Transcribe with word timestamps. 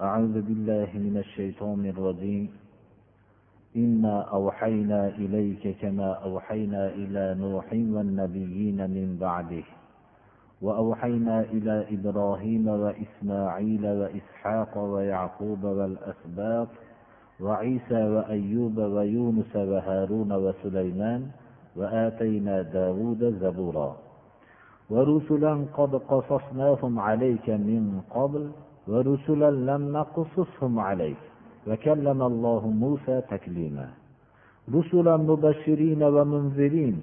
أعوذ 0.00 0.40
بالله 0.42 0.88
من 0.94 1.16
الشيطان 1.16 1.86
الرجيم. 1.86 2.48
إنا 3.76 4.20
أوحينا 4.22 5.08
إليك 5.08 5.76
كما 5.80 6.12
أوحينا 6.12 6.88
إلى 6.88 7.34
نوح 7.40 7.64
والنبيين 7.72 8.90
من 8.90 9.18
بعده. 9.20 9.64
وأوحينا 10.62 11.40
إلى 11.40 11.86
إبراهيم 11.90 12.68
وإسماعيل 12.68 13.86
وإسحاق 13.86 14.78
ويعقوب 14.78 15.64
والأسباط 15.64 16.68
وعيسى 17.40 18.02
وأيوب 18.08 18.78
ويونس 18.78 19.56
وهارون 19.56 20.32
وسليمان 20.32 21.30
وآتينا 21.76 22.62
داود 22.62 23.38
زبورا. 23.40 24.09
ورسلا 24.90 25.64
قد 25.78 25.94
قصصناهم 25.94 26.98
عليك 26.98 27.50
من 27.50 28.00
قبل 28.10 28.50
ورسلا 28.88 29.50
لم 29.50 29.82
نقصصهم 29.92 30.78
عليك. 30.78 31.16
وكلم 31.66 32.22
الله 32.22 32.62
موسى 32.66 33.20
تكليما. 33.30 33.88
رسلا 34.74 35.16
مبشرين 35.16 36.02
ومنذرين 36.02 37.02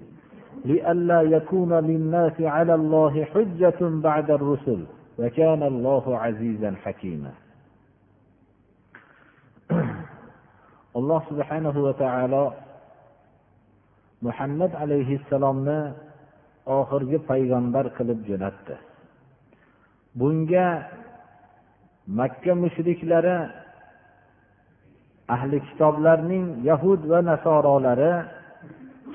لئلا 0.66 1.22
يكون 1.22 1.74
للناس 1.74 2.42
على 2.42 2.76
الله 2.76 3.24
حجة 3.24 3.80
بعد 3.82 4.32
الرسل 4.32 4.86
وكان 5.20 5.64
الله 5.64 6.18
عزيزا 6.18 6.72
حكيما. 6.84 7.32
alloh 10.98 11.22
subhanahu 11.30 11.80
va 11.86 11.94
taolo 11.94 12.46
muhammad 14.26 14.72
alayhissalomni 14.74 15.94
oxirgi 16.76 17.18
payg'ambar 17.30 17.86
qilib 17.98 18.20
jo'natdi. 18.30 18.76
Bunga 20.20 20.68
makka 22.20 22.54
mushriklari 22.64 23.38
ahli 25.36 25.58
kitoblarning 25.68 26.46
yahud 26.70 27.02
va 27.12 27.20
nasorolari 27.32 28.14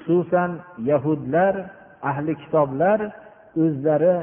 xususan 0.03 0.51
yahudlar 0.91 1.55
ahli 2.11 2.33
kitoblar 2.43 2.99
o'zlari 3.63 4.17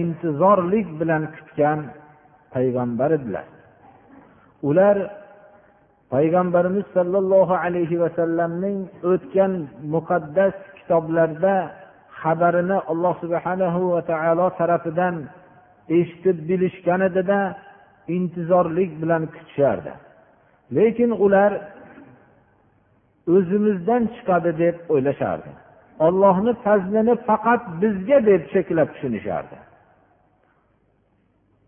intizorlik 0.00 0.88
bilan 1.00 1.22
kutgan 1.34 1.78
payg'ambar 2.54 3.10
edilar. 3.18 3.46
Ular 4.68 4.96
payg'ambarimiz 6.14 6.86
sollallohu 6.96 7.54
alayhi 7.64 8.00
vasallamning 8.04 8.78
o'tgan 9.12 9.52
muqaddas 9.94 10.54
kitoblarda 10.78 11.54
xabarini 12.22 12.78
alloh 12.92 13.14
subhanahu 13.22 13.80
va 13.94 14.00
taolo 14.12 14.46
tarafidan 14.60 15.14
eshitib 15.98 16.36
bilishganidada 16.48 17.40
intizorlik 18.16 18.90
bilan 19.02 19.22
kutishardi. 19.34 19.92
Lekin 20.76 21.10
ular 21.24 21.52
o'zimizdan 23.34 24.02
chiqadi 24.14 24.50
deb 24.62 24.76
o'ylashardi. 24.92 25.50
Ollohni 26.06 26.52
fazlini 26.64 27.14
faqat 27.28 27.62
bizga 27.82 28.18
deb 28.30 28.42
cheklab 28.52 28.88
tushunishardi. 28.94 29.58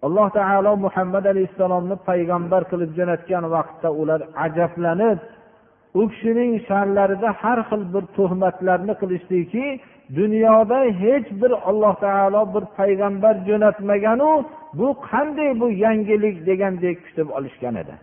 Alloh 0.06 0.28
taolo 0.38 0.72
muhammad 0.86 1.24
alayhissalomni 1.32 1.96
payg'ambar 2.08 2.62
qilib 2.70 2.90
jo'natgan 2.98 3.44
vaqtda 3.54 3.88
ular 4.00 4.20
ajablanib 4.46 5.18
u 6.00 6.02
kishining 6.10 6.52
sharlarida 6.68 7.30
har 7.42 7.58
xil 7.68 7.82
bir 7.94 8.04
tuhmatlarni 8.16 8.94
qilishdiki 9.00 9.66
dunyoda 10.18 10.78
hech 11.02 11.28
bir 11.40 11.52
alloh 11.68 11.94
taolo 12.04 12.42
bir 12.54 12.64
payg'ambar 12.78 13.34
jo'natmaganu 13.48 14.30
bu 14.78 14.88
qanday 15.08 15.50
bu 15.60 15.66
yangilik 15.84 16.36
degandek 16.48 16.96
kutib 17.06 17.28
olishgan 17.36 17.74
edi. 17.82 17.94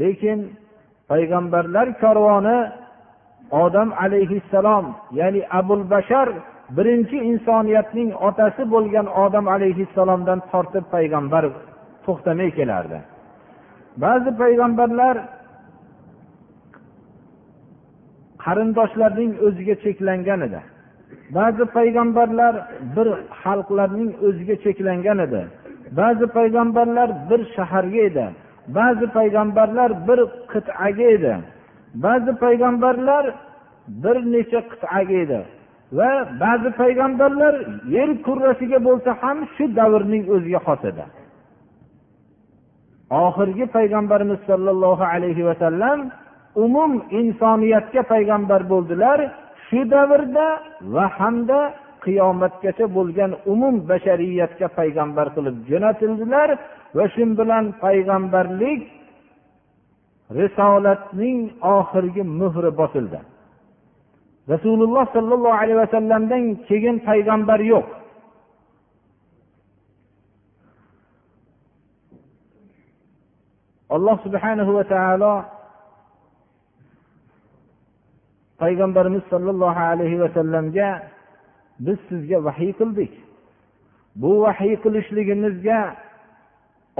Lekin 0.00 0.38
payg'ambarlar 1.10 1.86
karvoni 2.02 2.58
odam 3.64 3.88
alayhissalom 4.04 4.84
ya'ni 5.18 5.40
abul 5.60 5.82
bashar 5.92 6.28
birinchi 6.76 7.16
insoniyatning 7.30 8.10
otasi 8.28 8.62
bo'lgan 8.74 9.06
odam 9.24 9.46
alayhissalomdan 9.56 10.40
tortib 10.50 10.84
payg'ambar 10.94 11.44
to'xtamay 12.04 12.50
kelardi. 12.58 12.98
Ba'zi 14.04 14.30
payg'ambarlar 14.42 15.16
qarindoshlarning 18.48 19.32
o'ziga 19.46 19.74
cheklangan 19.84 20.40
edi. 20.48 20.60
Ba'zi 21.36 21.64
payg'ambarlar 21.76 22.54
bir 22.96 23.08
xalqlarning 23.42 24.10
o'ziga 24.26 24.56
cheklangan 24.64 25.18
edi. 25.26 25.40
Ba'zi 26.00 26.26
payg'ambarlar 26.36 27.08
bir 27.30 27.40
shaharga 27.54 28.00
edi. 28.10 28.26
Ba'zi 28.78 29.06
payg'ambarlar 29.16 29.90
bir 30.08 30.20
qit'aga 30.52 31.06
edi. 31.16 31.34
Ba'zi 32.04 32.32
payg'ambarlar 32.44 33.24
bir 34.02 34.16
necha 34.32 34.60
qit'aga 34.70 35.16
edi. 35.24 35.40
Va 35.98 36.10
ba'zi 36.40 36.70
payg'ambarlar 36.80 37.54
yer 37.96 38.10
kurrasiga 38.26 38.78
bo'lsa 38.88 39.10
ham 39.22 39.38
shu 39.54 39.64
davrning 39.78 40.24
o'ziga 40.34 40.60
xos 40.66 40.82
edi. 40.90 41.04
Oxirgi 43.24 43.66
payg'ambarimiz 43.76 44.40
sollallohu 44.50 45.04
alayhi 45.14 45.42
vasallam 45.48 45.98
umum 46.64 46.92
insoniyatga 47.20 48.02
payg'ambar 48.12 48.60
bo'ldilar. 48.72 49.18
Shu 49.66 49.80
davrda 49.94 50.46
va 50.94 51.06
hamda 51.18 51.58
qiyomatgacha 52.04 52.86
bo'lgan 52.96 53.30
umum 53.52 53.74
bashariyatga 53.90 54.66
payg'ambar 54.78 55.26
qilib 55.36 55.56
jo'natildilar 55.70 56.48
va 56.96 57.04
shu 57.14 57.24
bilan 57.40 57.64
payg'ambarlik 57.84 58.80
risolatning 60.38 61.38
oxirgi 61.76 62.22
muhri 62.40 62.70
bosildi. 62.80 63.20
Rasululloh 64.52 65.04
sollallohu 65.16 65.58
alayhi 65.62 65.80
vasallamdan 65.84 66.42
keyin 66.68 66.96
payg'ambar 67.08 67.60
yo'q. 67.72 67.86
Alloh 73.96 74.16
subhanahu 74.24 74.70
va 74.78 74.84
taolo 74.94 75.34
payg'ambarimiz 78.62 79.22
sollallohu 79.32 79.80
alayhi 79.92 80.20
vasallamga 80.20 80.88
biz 81.86 81.98
sizga 82.08 82.38
vahiy 82.44 82.72
qildik. 82.80 83.12
Bu 84.22 84.30
vahiy 84.44 84.74
qilishligimizga 84.84 85.80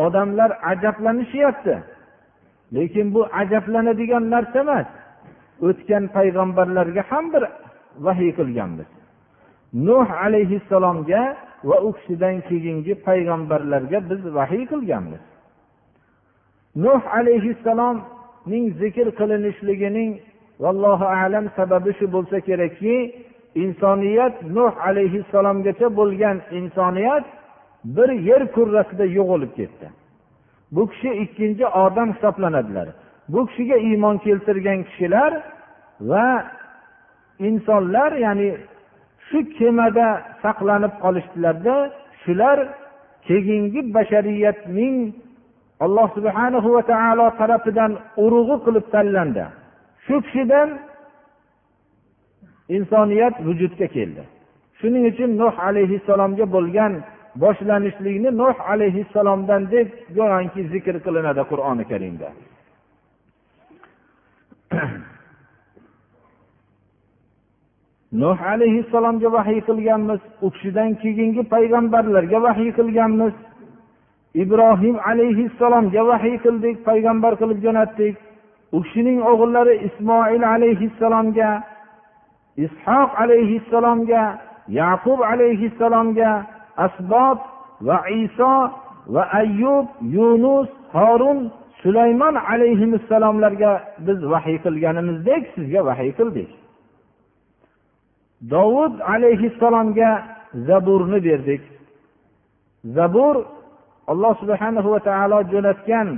odamlar 0.05 0.51
ajablanishyapti 0.73 1.77
lekin 2.77 3.15
bu 3.15 3.21
ajablanadigan 3.41 4.25
narsa 4.35 4.59
emas. 4.65 4.89
O'tgan 5.69 6.05
payg'ambarlarga 6.17 7.03
ham 7.11 7.25
bir 7.33 7.43
vahiy 8.07 8.33
qilganmiz. 8.39 8.89
Nuh 9.89 10.09
alayhissalomga 10.25 11.23
va 11.69 11.77
u 11.87 11.93
kishidan 11.97 12.37
keyingi 12.49 12.95
payg'ambarlarga 13.09 13.99
biz 14.11 14.21
vahiy 14.39 14.65
qilganmiz. 14.73 15.23
Nuh 16.85 17.03
alayhissalomning 17.19 18.65
zikr 18.83 19.07
qilinishligining 19.19 20.11
vallohu 20.63 21.05
alam 21.05 21.45
sababi 21.57 21.91
shu 21.99 22.07
bo'lsa 22.15 22.37
kerakki 22.49 22.95
insoniyat 23.65 24.35
nuh 24.57 24.73
alayhissalomgacha 24.89 25.87
bo'lgan 25.99 26.37
insoniyat 26.59 27.25
bir 27.97 28.11
yer 28.29 28.43
kurrasida 28.57 29.05
yo'qolib 29.19 29.53
ketdi. 29.59 29.87
Bu 30.75 30.83
kishi 30.91 31.11
ikkinchi 31.25 31.67
odam 31.85 32.09
hisoblanadilar. 32.15 32.89
Bu 33.33 33.41
kishiga 33.47 33.77
iymon 33.89 34.17
keltirgan 34.27 34.81
kishilar 34.89 35.33
va 36.11 36.27
insonlar 37.49 38.11
ya'ni 38.27 38.49
shu 39.29 39.39
kemada 39.59 40.09
saqlanib 40.43 40.95
qolishdilarda 41.05 41.77
shular 42.23 42.59
keyingi 43.29 43.81
bashariyatning 43.97 44.97
alloh 45.85 46.09
subhanahu 46.17 46.69
va 46.77 46.83
taolo 46.93 47.27
tarafidan 47.41 47.93
urug'i 48.25 48.57
qilib 48.67 48.87
tanlandi 48.95 49.45
shu 50.09 50.17
kishidan 50.27 50.69
insoniyat 52.77 53.35
vujudga 53.47 53.87
keldi. 53.97 54.23
Shuning 54.81 55.05
uchun 55.11 55.31
nuh 55.43 55.55
alayhissalomga 55.69 56.47
bo'lgan 56.57 56.93
boshlanishlikni 57.43 58.31
nuh 58.43 58.57
alayhissalomdan 58.73 59.63
deb 59.75 59.89
go'yoki 60.17 60.63
zikr 60.73 60.95
qilinadi 61.05 61.43
qur'oni 61.51 61.85
karimda. 61.93 62.29
Nuh 68.23 68.39
alayhissalomga 68.53 69.29
vahiy 69.37 69.61
qilganmiz 69.69 70.21
u 70.45 70.49
kishidan 70.55 70.91
keyingi 71.03 71.43
payg'ambarlarga 71.55 72.39
vahiy 72.47 72.71
qilganmiz. 72.79 73.35
Ibrohim 74.43 74.97
alayhissalomga 75.11 76.03
vahiy 76.11 76.37
qildik 76.45 76.77
payg'ambar 76.89 77.33
qilib 77.41 77.59
jo'natdik. 77.67 78.15
U 78.77 78.83
kishining 78.83 79.19
o'g'illari 79.31 79.75
ismoil 79.89 80.43
alayhissalomga 80.55 81.51
ishoq 82.67 83.11
alayhissalomga 83.23 84.25
yaqub 84.81 85.21
alayhissalomga 85.33 86.31
asbob 86.87 87.39
va 87.89 87.99
iso 88.23 88.55
va 89.15 89.23
ayyub 89.41 89.87
yunus 90.17 90.69
horun 90.93 91.39
sulaymon 91.83 92.35
alayhissalomlarga 92.53 93.73
biz 94.07 94.19
vahiy 94.33 94.59
qilganimizdek 94.65 95.43
sizga 95.55 95.81
vahiy 95.89 96.13
qildik. 96.19 96.51
Dovud 98.53 98.95
alayhissalomga 99.15 100.11
zaburni 100.69 101.19
berdik. 101.29 101.63
Zabur 102.97 103.37
alloh 104.11 104.35
subhana 104.41 104.81
va 104.93 105.01
taolo 105.09 105.39
jo'natgan 105.53 106.09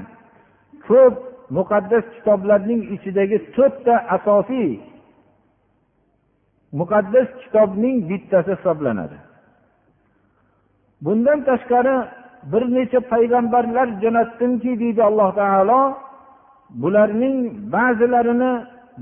ko'p 0.87 1.30
muqaddas 1.57 2.05
kitoblarning 2.17 2.83
ichidagi 2.95 3.39
to'rtta 3.57 3.95
asosiy 4.17 4.71
muqaddas 6.81 7.29
kitobning 7.43 7.97
bittasi 8.11 8.51
hisoblanadi. 8.57 9.19
Bundan 11.05 11.39
tashqari 11.49 11.97
bir 12.53 12.63
necha 12.77 13.01
payg'ambarlar 13.13 13.89
jo'natdimki 14.03 14.73
deydi 14.83 15.03
alloh 15.09 15.31
taolo 15.41 15.81
bularning 16.83 17.37
ba'zilarini 17.75 18.53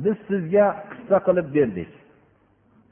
biz 0.04 0.16
sizga 0.28 0.66
qissa 0.90 1.18
qilib 1.26 1.48
berdik. 1.56 1.90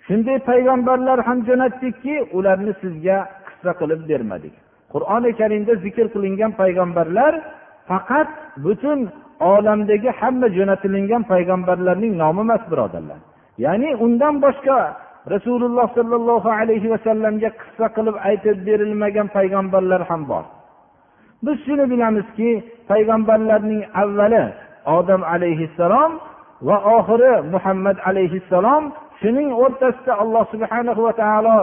Shunday 0.07 0.39
payg'ambarlar 0.51 1.19
ham 1.29 1.39
jo'natdikki 1.49 2.15
ularni 2.37 2.73
sizga 2.83 3.19
qissa 3.47 3.73
qilib 3.81 4.01
bermadik. 4.11 4.55
Qur'oni 4.93 5.31
karimda 5.41 5.75
zikr 5.85 6.07
qilingan 6.15 6.53
payg'ambarlar 6.61 7.33
faqat 7.89 8.29
butun 8.65 8.99
olamdagi 9.53 10.11
hamma 10.21 10.49
jo'natilingan 10.57 11.23
payg'ambarlarning 11.33 12.13
nomi 12.23 12.41
emas 12.47 12.63
birodarlar. 12.71 13.21
Ya'ni 13.65 13.91
undan 14.05 14.35
boshqa 14.45 14.79
rasululloh 15.35 15.87
sollallohu 15.99 16.49
alayhi 16.61 16.89
vasallamga 16.95 17.51
qissa 17.61 17.87
qilib 17.97 18.17
aytib 18.29 18.57
berilmagan 18.67 19.27
payg'ambarlar 19.37 20.03
ham 20.11 20.23
bor. 20.31 20.45
Biz 21.45 21.57
shuni 21.67 21.85
bilamizki 21.93 22.51
payg'ambarlarning 22.91 23.83
avvali 24.03 24.45
odam 24.99 25.23
alayhissalom 25.35 26.11
va 26.69 26.77
oxiri 26.97 27.33
muhammad 27.55 27.97
alayhissalom 28.11 28.83
shuning 29.21 29.49
o'rtasida 29.63 30.13
alloh 30.23 30.45
subhana 30.53 30.93
va 31.07 31.13
taolo 31.23 31.59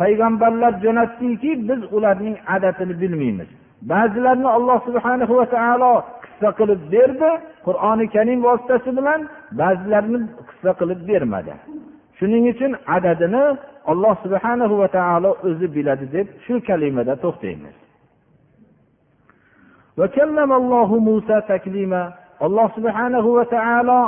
payg'ambarlar 0.00 0.72
jo'natdiki 0.84 1.50
biz 1.68 1.80
ularning 1.96 2.36
adatini 2.54 2.94
bilmaymiz. 3.02 3.50
Ba'zilarini 3.90 4.48
alloh 4.56 4.78
subhana 4.88 5.24
va 5.38 5.46
taolo 5.56 5.92
qissa 6.24 6.48
qilib 6.58 6.80
berdi 6.94 7.30
qur'oni 7.66 8.06
karim 8.14 8.38
vositasi 8.48 8.90
bilan 8.98 9.20
ba'zilarini 9.60 10.18
qissa 10.48 10.70
qilib 10.80 11.00
bermadi. 11.10 11.54
Shuning 12.18 12.44
uchun 12.52 12.72
adadini 12.96 13.44
alloh 13.90 14.14
subhana 14.24 14.64
va 14.80 14.88
taolo 14.98 15.30
o'zi 15.46 15.66
biladi 15.76 16.06
deb 16.16 16.26
shu 16.44 16.54
kalimada 16.68 17.14
to'xtaymiz. 17.24 17.76
Alloh 22.46 22.68
subhanahu 22.76 23.28
va 23.36 23.44
taolo 23.56 24.00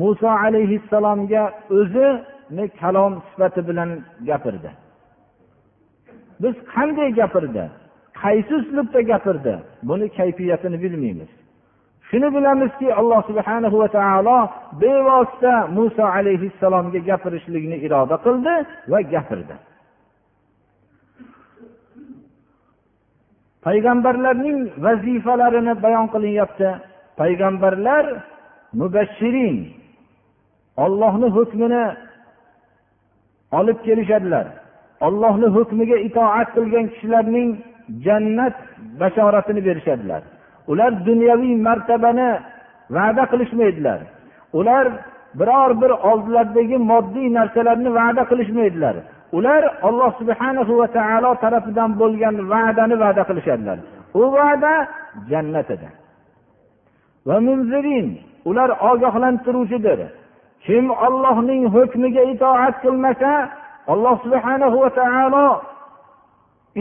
muso 0.00 0.28
alayhissalomga 0.44 1.42
o'zini 1.78 2.64
kalom 2.80 3.12
sifati 3.28 3.60
bilan 3.68 3.90
gapirdi. 4.28 4.70
Biz 6.42 6.54
qanday 6.74 7.08
gapirdi? 7.20 7.64
Qaysi 8.22 8.52
uslubda 8.60 9.00
gapirdi? 9.10 9.54
Buni 9.88 10.06
kayfiyatini 10.18 10.78
bilmaymiz. 10.84 11.30
Shuni 12.08 12.28
bilamizki 12.34 12.94
alloh 13.00 13.20
subhana 13.30 13.68
va 13.82 13.88
taolo 13.96 14.38
bevosita 14.80 15.54
muso 15.76 16.04
alayhissalomga 16.16 17.00
gapirishlikni 17.08 17.76
iroda 17.86 18.16
qildi 18.26 18.54
va 18.92 18.98
gapirdi. 19.12 19.56
Payg'ambarlarning 23.66 24.58
vazifalarini 24.84 25.74
bayon 25.84 26.06
qilinyapti. 26.14 26.68
Payg'ambarlar 27.20 28.04
mubashshirin 28.80 29.56
ollohni 30.84 31.28
hukmini 31.36 31.84
olib 33.58 33.78
kelishadilar. 33.86 34.46
Ollohni 35.06 35.48
hukmiga 35.56 35.96
itoat 36.08 36.48
qilgan 36.56 36.86
kishilarning 36.92 37.50
jannat 38.04 38.54
bashoratini 39.00 39.60
berishadilar. 39.68 40.22
Ular 40.70 40.92
dunyoviy 41.06 41.56
martabani 41.66 42.28
va'da 42.96 43.24
qilishmaydilar. 43.32 44.00
Ular 44.58 44.86
biror 45.38 45.70
bir 45.82 45.90
oldilaridagi 46.10 46.76
moddiy 46.90 47.28
narsalarni 47.38 47.90
va'da 47.98 48.22
qilishmaydilar. 48.30 48.96
Ular 49.32 49.62
alloh 49.88 50.10
subhana 50.20 50.62
va 50.80 50.86
taolo 50.98 51.30
tarafidan 51.42 51.90
bo'lgan 52.00 52.34
va'dani 52.52 52.96
va'da 53.02 53.22
qilishadilar. 53.28 53.78
U 54.20 54.22
va'da 54.36 54.72
jannat 55.30 55.68
edi. 55.74 55.88
Va 57.26 57.36
munzirin 57.46 58.08
ular 58.48 58.70
ogohlantiruvchidir. 58.90 59.98
Kim 60.66 60.84
ollohning 61.06 61.62
hukmiga 61.74 62.22
itoat 62.32 62.74
qilmasa 62.84 63.32
alloh 63.92 64.16
subhana 64.24 64.66
va 64.82 64.90
taolo 65.00 65.46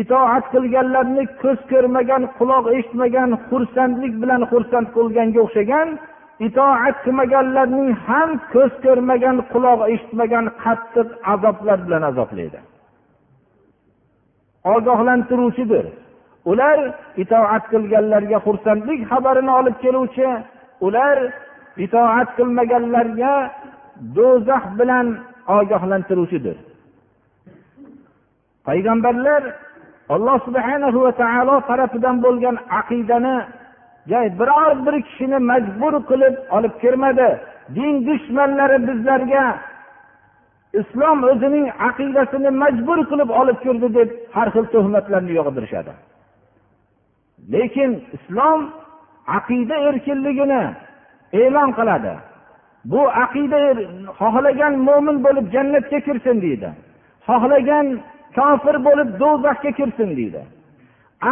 itoat 0.01 0.45
qilganlarni 0.53 1.23
ko'z 1.41 1.59
ko'rmagan 1.71 2.23
quloq 2.37 2.65
eshitmagan 2.77 3.29
xursandlik 3.49 4.13
bilan 4.21 4.41
xursand 4.51 4.87
qilganga 4.95 5.39
o'xshagan 5.45 5.87
itoat 6.47 6.95
qilmaganlarning 7.05 7.89
ham 8.07 8.29
ko'z 8.53 8.73
ko'rmagan 8.85 9.37
quloq 9.51 9.79
eshitmagan 9.93 10.45
qattiq 10.63 11.07
azoblar 11.33 11.77
bilan 11.85 12.03
azoblaydi. 12.11 12.59
Ogohlantiruvchidir. 14.75 15.85
Ular 16.51 16.79
itoat 17.23 17.63
qilganlarga 17.73 18.37
xursandlik 18.45 18.99
xabarini 19.11 19.51
olib 19.59 19.75
keluvchi 19.83 20.27
ular 20.87 21.17
itoat 21.85 22.29
qilmaganlarga 22.37 23.33
do'zax 24.17 24.63
bilan 24.79 25.07
ogohlantiruvchidir. 25.57 26.57
Payg'ambarlar 28.67 29.41
alloh 30.09 30.37
subhanahu 30.47 30.97
va 31.05 31.11
taolo 31.21 31.55
tarafidan 31.69 32.15
bo'lgan 32.25 32.55
aqidani 32.79 33.35
biror 34.39 34.85
bir 34.85 34.95
kishini 35.07 35.39
majbur 35.51 35.93
qilib 36.09 36.35
olib 36.55 36.73
kirmadi. 36.81 37.29
Din 37.75 37.93
dushmanlari 38.07 38.77
bizlarga 38.87 39.45
islom 40.79 41.17
o'zining 41.31 41.67
aqidasini 41.89 42.49
majbur 42.63 42.99
qilib 43.09 43.29
olib 43.41 43.57
kirdi 43.65 43.87
deb 43.97 44.09
har 44.35 44.47
xil 44.55 44.65
tuhmatlarni 44.73 45.33
yog'dirishadi. 45.39 45.93
Lekin 47.53 47.91
islom 48.17 48.59
aqida 49.37 49.75
erkinligini 49.89 50.63
e'lon 51.41 51.69
qiladi. 51.77 52.13
Bu 52.91 53.01
aqida 53.25 53.57
er-, 53.69 53.87
xohlagan 54.19 54.73
mo'min 54.87 55.17
bo'lib 55.25 55.45
jannatga 55.55 55.99
kirsin 56.07 56.37
deydi. 56.45 56.69
Xohlagan 57.27 57.87
kofir 58.37 58.75
bo'lib 58.87 59.09
do'zaxga 59.21 59.71
kirsin 59.79 60.09
deydi. 60.19 60.41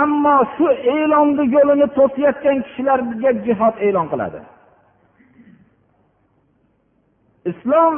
Ammo 0.01 0.37
shu 0.55 0.67
e'lonni 0.95 1.43
yo'lini 1.55 1.87
to'sayotgan 1.97 2.57
kishilarga 2.65 3.31
jihod 3.45 3.75
e'lon 3.87 4.07
qiladi. 4.11 4.39
Islom 7.51 7.93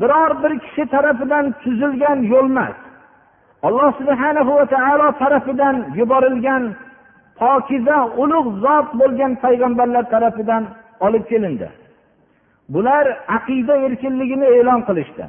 biror 0.00 0.30
bir 0.42 0.52
kishi 0.64 0.84
tarafidan 0.94 1.44
tuzilgan 1.62 2.18
yo'l 2.32 2.46
emas 2.52 2.76
alloh 3.66 3.90
subhana 4.00 4.42
va 4.48 4.64
taolo 4.74 5.08
tarafidan 5.22 5.76
yuborilgan 5.98 6.62
pokiza 7.40 7.98
ulug' 8.22 8.50
zot 8.64 8.88
bo'lgan 9.00 9.32
payg'ambarlar 9.44 10.04
tarafidan 10.14 10.62
olib 11.06 11.24
kelindi. 11.30 11.68
Bular 12.74 13.04
aqida 13.36 13.74
erkinligini 13.86 14.46
e'lon 14.58 14.80
qilishdi. 14.88 15.24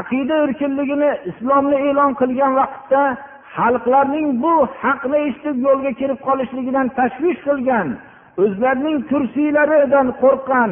Aqida 0.00 0.34
erkinligini 0.46 1.10
islomni 1.30 1.76
e'lon 1.88 2.12
qilgan 2.20 2.52
vaqtda 2.60 3.02
xalqlarning 3.56 4.28
bu 4.42 4.54
haqni 4.82 5.18
eshitib 5.26 5.56
yo'lga 5.66 5.92
kirib 6.00 6.18
qolishligidan 6.26 6.86
tashvish 6.98 7.40
qilgan 7.48 7.88
o'zlarining 8.42 8.98
kursiylaridan 9.10 10.08
qo'rqqan 10.22 10.70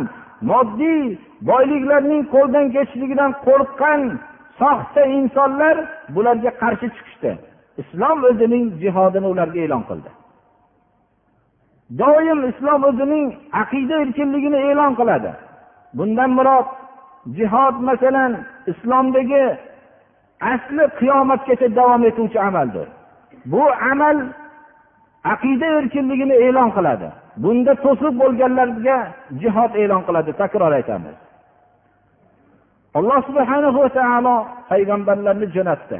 moddiy 0.50 1.02
boyliklarning 1.50 2.22
qo'ldan 2.34 2.66
ketishligidan 2.74 3.30
qo'rqqan 3.46 4.00
soxta 4.60 5.02
insonlar 5.18 5.76
bularga 6.14 6.50
qarshi 6.62 6.86
chiqishdi. 6.96 7.32
Islom 7.82 8.18
o'zining 8.30 8.64
jihodini 8.82 9.28
ularga 9.34 9.60
e'lon 9.66 9.82
qildi. 9.90 10.10
Doim 12.00 12.40
islom 12.50 12.80
o'zining 12.90 13.26
aqida 13.62 13.94
erkinligini 14.04 14.58
e'lon 14.70 14.92
qiladi. 15.00 15.30
Bundan 15.98 16.30
murod 16.38 16.66
jihod 17.36 17.76
masalan 17.88 18.32
islomdagi 18.66 19.44
asli 20.52 20.84
qiyomatgacha 20.98 21.68
davom 21.78 22.02
etuvchi 22.10 22.38
amaldir. 22.48 22.86
Bu 23.52 23.62
amal 23.92 24.16
aqida 25.24 25.66
erkinligini 25.78 26.34
e'lon 26.46 26.70
qiladi. 26.76 27.08
Bunda 27.42 27.72
to'siq 27.84 28.14
bo'lganlarga 28.22 28.98
jihod 29.42 29.72
e'lon 29.82 30.02
qiladi 30.08 30.30
takror 30.42 30.72
aytamiz. 30.78 31.16
Alloh 32.98 33.20
subhana 33.28 33.68
va 33.76 33.88
taolo 33.98 34.34
payg'ambarlarni 34.70 35.46
jo'natdi. 35.56 35.98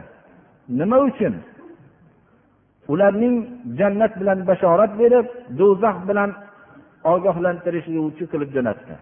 Nima 0.78 0.98
uchun? 1.08 1.34
Ularning 2.92 3.36
jannat 3.78 4.12
bilan 4.20 4.38
bashorat 4.50 4.92
berib 5.00 5.26
do'zax 5.58 5.96
bilan 6.08 6.30
ogohlantirishuvchi 7.12 8.24
qilib 8.32 8.50
jo'natdi. 8.56 8.94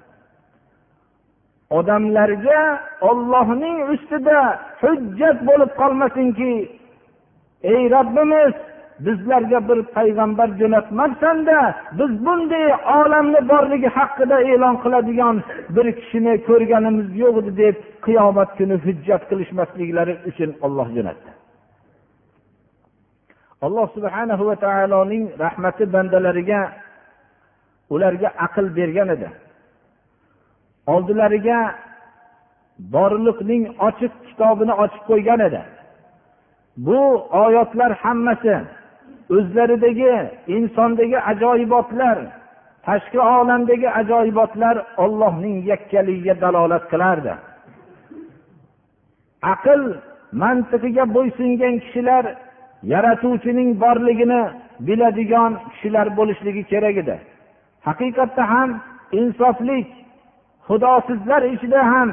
Odamlarga 1.78 2.60
ollohning 3.10 3.78
ustida 3.94 4.40
hujjat 4.82 5.38
bo'lib 5.48 5.70
qolmasinki 5.80 6.52
ey 7.72 7.82
robbimiz 7.94 8.54
bizlarga 9.06 9.58
bir 9.68 9.78
payg'ambar 9.96 10.48
jo'natmabsanda 10.60 11.58
biz 11.98 12.12
bunday 12.26 12.66
olamni 12.98 13.40
borligi 13.52 13.88
haqida 13.98 14.36
e'lon 14.52 14.76
qiladigan 14.84 15.36
bir 15.76 15.86
kishini 15.98 16.34
ko'rganimiz 16.48 17.08
yo'q 17.22 17.34
edi 17.42 17.52
deb 17.62 17.76
qiyomat 18.06 18.50
kuni 18.58 18.76
hujjat 18.86 19.22
qilishmasliklari 19.30 20.14
uchun 20.30 20.50
olloh 20.66 20.88
jo'natdi. 20.96 21.30
Alloh 23.66 23.86
subhanahu 23.96 24.42
va 24.48 24.56
taoloning 24.66 25.24
rahmati 25.44 25.84
bandalariga 25.94 26.60
ularga 27.94 28.28
aql 28.46 28.66
bergan 28.78 29.08
edi. 29.16 29.28
Oldilariga 30.92 31.60
borliqning 32.94 33.64
ochiq 33.88 34.12
kitobini 34.26 34.74
ochib 34.84 35.02
qo'ygan 35.10 35.40
edi. 35.48 35.62
Bu 36.86 37.00
oyatlar 37.44 37.92
hammasi 38.02 38.54
o'zlaridagi 39.36 40.12
insondagi 40.56 41.18
ajoyibotlar 41.32 42.18
tashqi 42.86 43.20
olamdagi 43.20 43.88
ajoyibotlar 44.00 44.76
ollohning 45.04 45.56
yakkaligiga 45.72 46.34
dalolat 46.44 46.84
qilardi. 46.92 47.32
Aql 49.54 49.80
mantiqiga 50.42 51.04
bo'ysungan 51.16 51.74
kishilar 51.84 52.24
yaratuvchining 52.92 53.70
borligini 53.84 54.42
biladigan 54.86 55.52
kishilar 55.72 56.06
bo'lishligi 56.18 56.62
kerak 56.72 56.96
edi. 57.02 57.16
Haqiqatda 57.88 58.42
ham 58.52 58.70
insoflik 59.20 59.88
xudosizlar 60.70 61.42
ichida 61.54 61.80
ham 61.92 62.10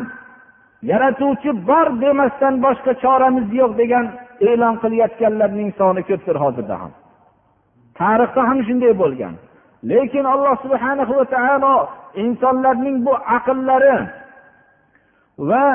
yaratuvchi 0.92 1.52
bor 1.70 1.88
demasdan 2.04 2.54
boshqa 2.66 2.92
choramiz 3.04 3.48
yo'q 3.60 3.72
degan 3.82 4.06
e'lon 4.50 4.76
qilayotganlarning 4.84 5.70
soni 5.80 6.02
ko'pdir 6.10 6.38
hozirda 6.44 6.76
ham. 6.82 6.92
Tarixda 8.00 8.42
ham 8.50 8.60
shunday 8.68 8.94
bo'lgan. 9.02 9.34
Lekin 9.90 10.26
alloh 10.34 10.56
subhana 10.64 11.04
va 11.10 11.26
taolo 11.36 11.76
insonlarning 12.24 12.98
bu 13.06 13.14
aqllari 13.38 13.98
va 15.50 15.66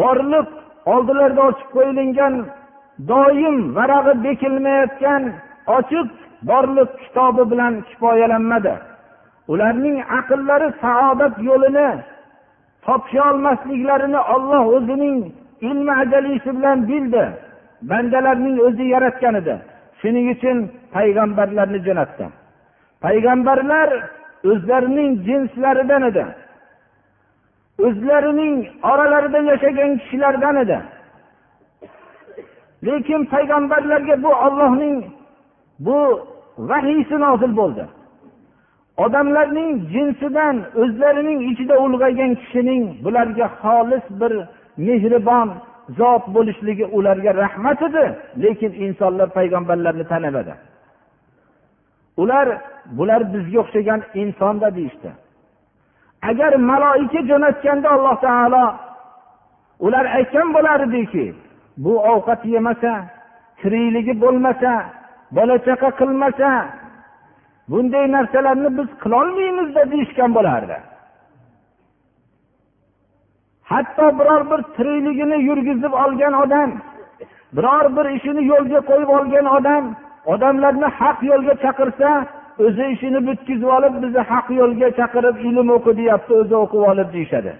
borliq 0.00 0.48
oldilarida 0.94 1.42
ochib 1.50 1.68
qo'yilgan 1.76 2.34
doim 3.10 3.56
varag'i 3.76 4.14
bekilmayotgan 4.26 5.22
ochiq 5.76 6.08
borliq 6.50 6.90
kitobi 7.02 7.42
bilan 7.52 7.74
kifoyalanmadi. 7.88 8.74
Ularning 9.52 9.96
aqllari 10.18 10.68
saodat 10.82 11.34
yo'lini 11.48 11.88
topisholmasliklarini 12.86 14.20
olloh 14.34 14.64
o'zining 14.76 15.18
ilmi 15.68 15.92
ajalisi 16.02 16.50
bilan 16.56 16.78
bildi. 16.88 17.24
Bandalarning 17.90 18.56
o'zi 18.66 18.84
yaratgan 18.94 19.34
edi. 19.40 19.54
Shuning 20.00 20.26
uchun 20.34 20.56
payg'ambarlarni 20.94 21.80
jo'natdi. 21.86 22.26
Payg'ambarlar 23.04 23.88
o'zlarining 24.50 25.10
jinslaridan 25.26 26.02
edi. 26.10 26.24
O'zlarining 27.86 28.56
oralarida 28.90 29.40
yashagan 29.50 29.90
kishilardan 30.00 30.56
edi. 30.64 30.78
Lekin 32.86 33.20
payg'ambarlarga 33.32 34.22
bu 34.24 34.30
ollohning 34.46 34.96
bu 35.86 35.98
vahiysi 36.58 37.16
nozil 37.24 37.52
bo'ldi. 37.60 37.84
Odamlarning 39.04 39.70
jinsidan 39.92 40.56
o'zlarining 40.82 41.38
ichida 41.50 41.74
ulg'aygan 41.84 42.32
kishining 42.40 42.82
bularga 43.04 43.46
xolis 43.60 44.04
bir 44.20 44.32
mehribon 44.86 45.48
zot 45.98 46.24
bo'lishligi 46.34 46.86
ularga 46.98 47.30
rahmat 47.42 47.78
edi 47.88 48.04
lekin 48.42 48.72
insonlar 48.86 49.28
payg'ambarlarni 49.38 50.04
tanimadi 50.12 50.54
ular 52.22 52.46
bular 52.98 53.22
bizga 53.34 53.58
o'xshagan 53.62 54.00
insonda 54.22 54.68
deyishdi. 54.76 55.10
Agar 56.30 56.52
maloika 56.70 57.20
jo'natganda 57.30 57.88
alloh 57.96 58.16
taolo 58.26 58.64
ular 59.86 60.04
aytgan 60.18 60.48
bo'lardiki 60.56 61.24
bu 61.84 61.92
ovqat 62.12 62.42
yemasa 62.54 62.92
tirikligi 63.60 64.14
bo'lmasa 64.22 64.72
bola 65.36 65.56
chaqa 65.66 65.88
qilmasa 66.00 66.50
bunday 67.70 68.12
narsalarni 68.16 68.70
biz 68.78 68.88
qilolmaymizda 69.02 69.82
deyishgan 69.92 70.30
bo'lardi. 70.38 70.76
Hatto 73.70 74.06
biror 74.18 74.42
bir 74.50 74.60
tirikligini 74.76 75.38
yurgizib 75.48 75.92
olgan 76.04 76.34
odam 76.42 76.70
biror 77.56 77.86
bir 77.96 78.06
ishini 78.16 78.42
yo'lga 78.52 78.80
qo'yib 78.90 79.10
olgan 79.18 79.46
odam 79.56 79.84
odamlarni 80.32 80.88
haq 81.00 81.18
yo'lga 81.30 81.54
chaqirsa 81.64 82.08
o'zi 82.64 82.84
ishini 82.94 83.20
bitkazib 83.28 83.68
olib 83.76 83.94
bizni 84.02 84.22
haq 84.30 84.46
yo'lga 84.60 84.88
chaqirib 84.98 85.36
ilm 85.48 85.68
o'qi 85.76 85.92
deyapti 86.00 86.32
o'zi 86.40 86.54
o'qib 86.64 86.82
olib 86.90 87.08
deyishadi. 87.16 87.52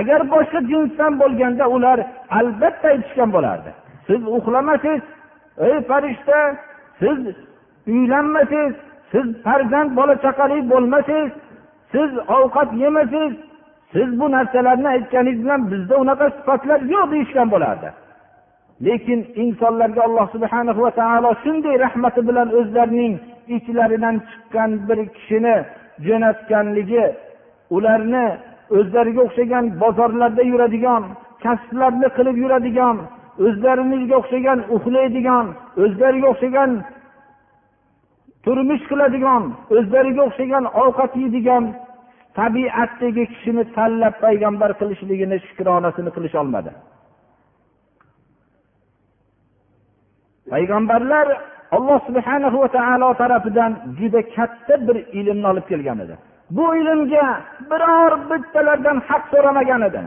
Agar 0.00 0.20
boshqa 0.34 0.60
jinsdan 0.70 1.12
bo'lganda 1.22 1.64
ular 1.76 1.98
albatta 2.38 2.86
aytishgan 2.94 3.30
bo'lardi. 3.36 3.70
Siz 4.06 4.20
uxlamasangiz 4.36 5.02
ey 5.66 5.76
farishta 5.90 6.38
siz 7.00 7.18
uylanmasangiz 7.86 8.76
siz 9.12 9.26
farzand 9.44 9.90
bola 9.98 10.14
chaqali 10.24 10.58
bo'lmasangiz 10.72 11.32
siz 11.92 12.10
ovqat 12.36 12.68
yemasangiz 12.82 13.34
siz 13.92 14.08
bu 14.20 14.26
narsalarni 14.36 14.88
aytganingiz 14.94 15.40
bilan 15.44 15.60
bizda 15.72 15.94
unaqa 16.02 16.26
sifatlar 16.36 16.80
yo'q 16.94 17.06
deyishgan 17.12 17.48
bo'lardi. 17.54 17.88
Lekin 18.86 19.20
insonlarga 19.42 20.00
alloh 20.08 20.26
subhana 20.34 20.72
va 20.84 20.90
taolo 21.00 21.30
shunday 21.44 21.74
rahmati 21.84 22.20
bilan 22.28 22.48
o'zlarining 22.58 23.14
ichlaridan 23.56 24.16
chiqqan 24.28 24.70
bir 24.88 24.98
kishini 25.16 25.56
jo'natganligi 26.06 27.04
ularni 27.76 28.26
o'zlariga 28.78 29.20
o'xshagan 29.26 29.64
bozorlarda 29.82 30.42
yuradigan 30.52 31.02
kasblarni 31.44 32.08
qilib 32.16 32.36
yuradigan 32.44 32.96
o'zlarimizga 33.46 34.14
o'xshagan 34.20 34.58
uxlaydigan 34.76 35.46
o'zlariga 35.84 36.26
o'xshagan 36.32 36.70
turmush 38.44 38.84
qiladigan 38.90 39.42
o'zlariga 39.76 40.22
o'xshagan 40.28 40.64
ovqat 40.82 41.12
yeydigan 41.22 41.64
tabiatdagi 42.38 43.24
kishini 43.32 43.64
tanlab 43.76 44.14
payg'ambar 44.24 44.70
qilishligini 44.80 45.36
shukronasini 45.46 46.10
qilisholmadi 46.16 46.72
payg'ambarlar 50.52 51.26
alloh 51.76 51.98
subhana 52.08 52.48
va 52.62 52.68
taolo 52.76 53.08
tarafidan 53.22 53.72
juda 53.98 54.20
katta 54.36 54.74
bir 54.86 54.96
ilmni 55.18 55.46
olib 55.52 55.66
kelgan 55.70 55.98
edi. 56.04 56.14
Bu 56.56 56.66
ilmga 56.80 57.28
biror 57.70 58.12
bittalardan 58.30 58.98
haq 59.08 59.22
so'ramagan 59.32 59.82
edi. 59.88 60.02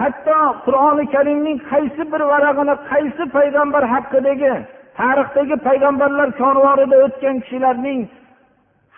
Hatto 0.00 0.38
qur'oni 0.64 1.04
karimning 1.14 1.58
qaysi 1.70 2.02
bir 2.12 2.22
varag'ini 2.32 2.74
qaysi 2.90 3.24
payg'ambar 3.36 3.84
haqidagi 3.94 4.54
tarixdagi 4.98 5.56
payg'ambarlar 5.68 6.28
konvorida 6.42 6.96
o'tgan 7.06 7.36
kishilarning 7.44 8.00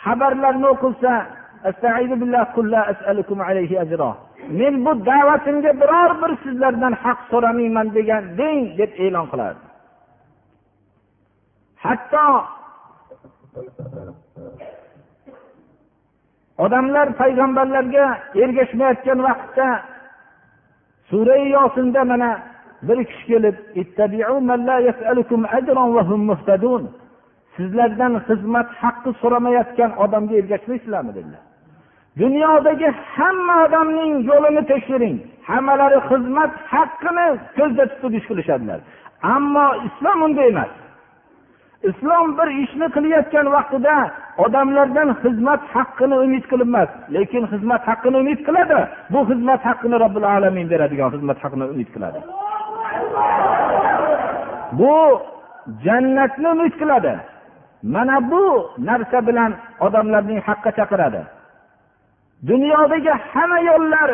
xabarlarini 0.04 0.68
o'qilsa 0.74 1.12
men 4.60 4.74
bu 4.84 4.92
da'vatimga 5.10 5.72
biror 5.80 6.10
bir 6.22 6.32
sizlardan 6.44 6.94
haq 7.04 7.18
so'ramayman 7.30 7.88
degan 7.96 8.22
deng 8.40 8.60
deb 8.78 8.90
e'lon 9.04 9.26
qilardi 9.32 9.64
hatto 11.84 12.26
odamlar 16.64 17.08
payg'ambarlarga 17.20 18.06
ergashmayotgan 18.42 19.18
vaqtda 19.28 19.68
sura 21.10 21.36
yosinda 21.54 22.02
mana 22.12 22.30
bir 22.82 22.98
kishi 23.04 23.26
kelib 23.26 23.56
sizlardan 27.56 28.12
xizmat 28.28 28.68
haqqi 28.82 29.10
so'ramayotgan 29.20 29.90
odamga 30.04 30.34
ergashmaysizlarmi 30.40 31.12
dedilar. 31.18 31.42
Dunyodagi 32.22 32.88
hamma 33.16 33.56
odamning 33.66 34.12
yo'lini 34.30 34.62
tekshiring. 34.72 35.16
Hammalari 35.50 35.98
xizmat 36.10 36.52
haqqini 36.72 37.26
ko'zda 37.58 37.84
tutib 37.92 38.12
ish 38.18 38.26
qilishadilar. 38.30 38.78
Ammo 39.34 39.66
islom 39.88 40.18
unday 40.26 40.48
emas. 40.54 40.72
Islom 41.90 42.26
bir 42.38 42.48
ishni 42.64 42.86
qilayotgan 42.96 43.46
vaqtida 43.56 43.96
odamlardan 44.44 45.08
xizmat 45.22 45.62
haqqini 45.74 46.16
umid 46.24 46.44
qilib 46.50 46.68
emas 46.72 46.90
lekin 47.14 47.42
xizmat 47.52 47.82
haqqini 47.90 48.16
umid 48.22 48.40
qiladi. 48.46 48.78
Bu 49.12 49.20
xizmat 49.30 49.60
haqqini 49.68 49.96
robbil 50.04 50.26
alamin 50.36 50.66
beradigan 50.72 51.08
xizmat 51.14 51.38
haqqini 51.42 51.64
umid 51.72 51.88
qiladi. 51.94 52.20
Bu 54.78 55.20
jannatni 55.84 56.48
umid 56.48 56.72
qiladi. 56.80 57.14
Mana 57.82 58.30
bu 58.30 58.70
narsa 58.78 59.26
bilan 59.26 59.52
odamlarning 59.80 60.40
haqqa 60.48 60.70
chaqiradi. 60.78 61.22
Dunyodagi 62.48 63.12
hamma 63.32 63.58
yo'llar 63.70 64.10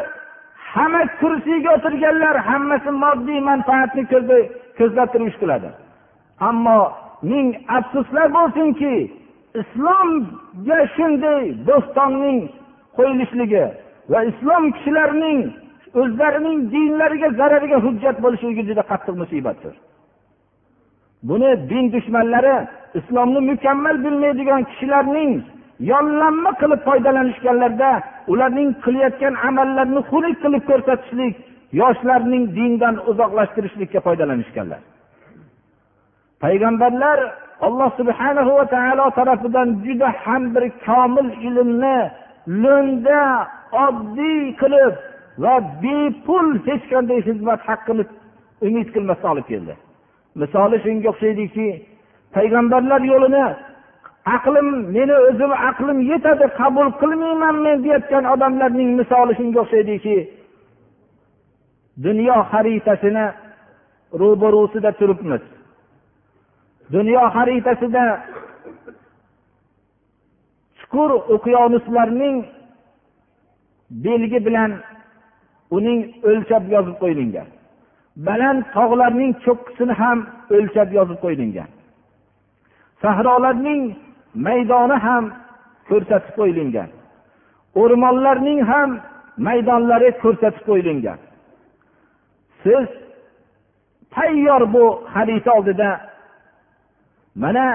hamma 0.74 1.02
kursiga 1.20 1.70
o'tirganlar 1.76 2.36
hammasi 2.48 2.90
moddiy 3.02 3.40
manfaatni 3.50 4.02
ko'zlab 4.78 5.08
turib 5.12 5.28
ish 5.30 5.38
qiladi. 5.42 5.68
Ammo 6.48 6.78
ming 7.30 7.48
afsuslar 7.78 8.28
bo'lsinki 8.36 8.94
islomga 9.60 10.78
shunday 10.96 11.42
bo'stonning 11.68 12.40
qo'yilishligi 12.96 13.64
va 14.12 14.20
islom 14.30 14.64
kishilarining 14.74 15.40
o'zlarining 16.00 16.58
dinlariga 16.74 17.28
zarariga 17.40 17.78
hujjat 17.86 18.16
bo'lishligi 18.24 18.62
juda 18.68 18.82
qattiq 18.90 19.14
musibatdir. 19.22 19.74
Buni 21.28 21.50
din 21.70 21.84
dushmanlari 21.94 22.54
islomni 22.98 23.40
mukammal 23.50 23.96
bilmaydigan 24.04 24.62
kishilarning 24.70 25.32
yollanma 25.90 26.50
qilib 26.60 26.80
foydalanishganlarida 26.88 27.90
ularning 28.32 28.70
qilayotgan 28.84 29.34
amallarini 29.48 30.02
xunuk 30.10 30.36
qilib 30.42 30.62
ko'rsatishlik 30.70 31.34
yoshlarning 31.80 32.44
dindan 32.56 32.94
uzoqlashtirishlikka 33.10 34.00
foydalanishganlar. 34.06 34.80
Payg'ambarlar 36.42 37.18
alloh 37.66 37.90
subhana 37.98 38.42
va 38.58 38.64
taolo 38.74 39.06
tarafidan 39.18 39.68
juda 39.84 40.08
ham 40.24 40.42
bir 40.54 40.64
komil 40.86 41.28
ilmni 41.48 41.98
lo'nda 42.62 43.22
oddiy 43.86 44.40
qilib 44.60 44.94
va 45.38 45.54
bepul 45.82 46.48
hech 46.66 46.84
qanday 46.92 47.20
xizmat 47.26 47.60
haqqini 47.68 48.04
umid 48.66 48.88
qilmasdan 48.94 49.30
olib 49.34 49.46
keldi. 49.52 49.74
Misoli 50.40 50.76
shunga 50.84 51.08
o'xshaydiki 51.12 51.68
payg'ambarlar 52.34 53.00
yo'lini 53.12 53.44
aqlim 54.36 54.68
meni 54.96 55.16
o'zim 55.28 55.52
aqlim 55.70 55.98
yetadi 56.10 56.46
qabul 56.60 56.88
qilmayman 57.00 57.56
men 57.64 57.76
deyotgan 57.84 58.24
odamlarning 58.34 58.90
misoli 59.00 59.32
shunga 59.38 59.58
o'xshaydiki 59.64 60.16
dunyo 62.06 62.36
xaritasini 62.52 63.26
ro'barusida 64.20 64.90
turibmiz. 64.98 65.42
Dunyo 66.94 67.22
xaritasida 67.36 68.04
chuqur 70.78 71.10
okeanuslarning 71.34 72.36
belgi 74.04 74.38
bilan 74.46 74.70
uning 75.76 76.00
o'lchab 76.28 76.64
yozib 76.74 76.96
qo'yilgan. 77.02 77.48
Baland 78.26 78.60
tog'larning 78.76 79.32
cho'qqisini 79.44 79.94
ham 80.02 80.18
o'lchab 80.56 80.88
yozib 80.98 81.18
qo'yilgan. 81.24 81.70
Sahrolarning 83.02 83.82
maydoni 84.46 84.96
ham 85.06 85.24
ko'rsatib 85.88 86.32
qo'yilgan. 86.38 86.90
O'rmonlarning 87.82 88.60
ham 88.70 88.90
maydonlari 89.46 90.10
ko'rsatib 90.22 90.64
qo'yilgan. 90.68 91.18
Siz 92.62 92.86
tayyor 94.14 94.62
bu 94.74 94.84
xarita 95.14 95.50
oldida 95.58 95.90
mana 97.42 97.66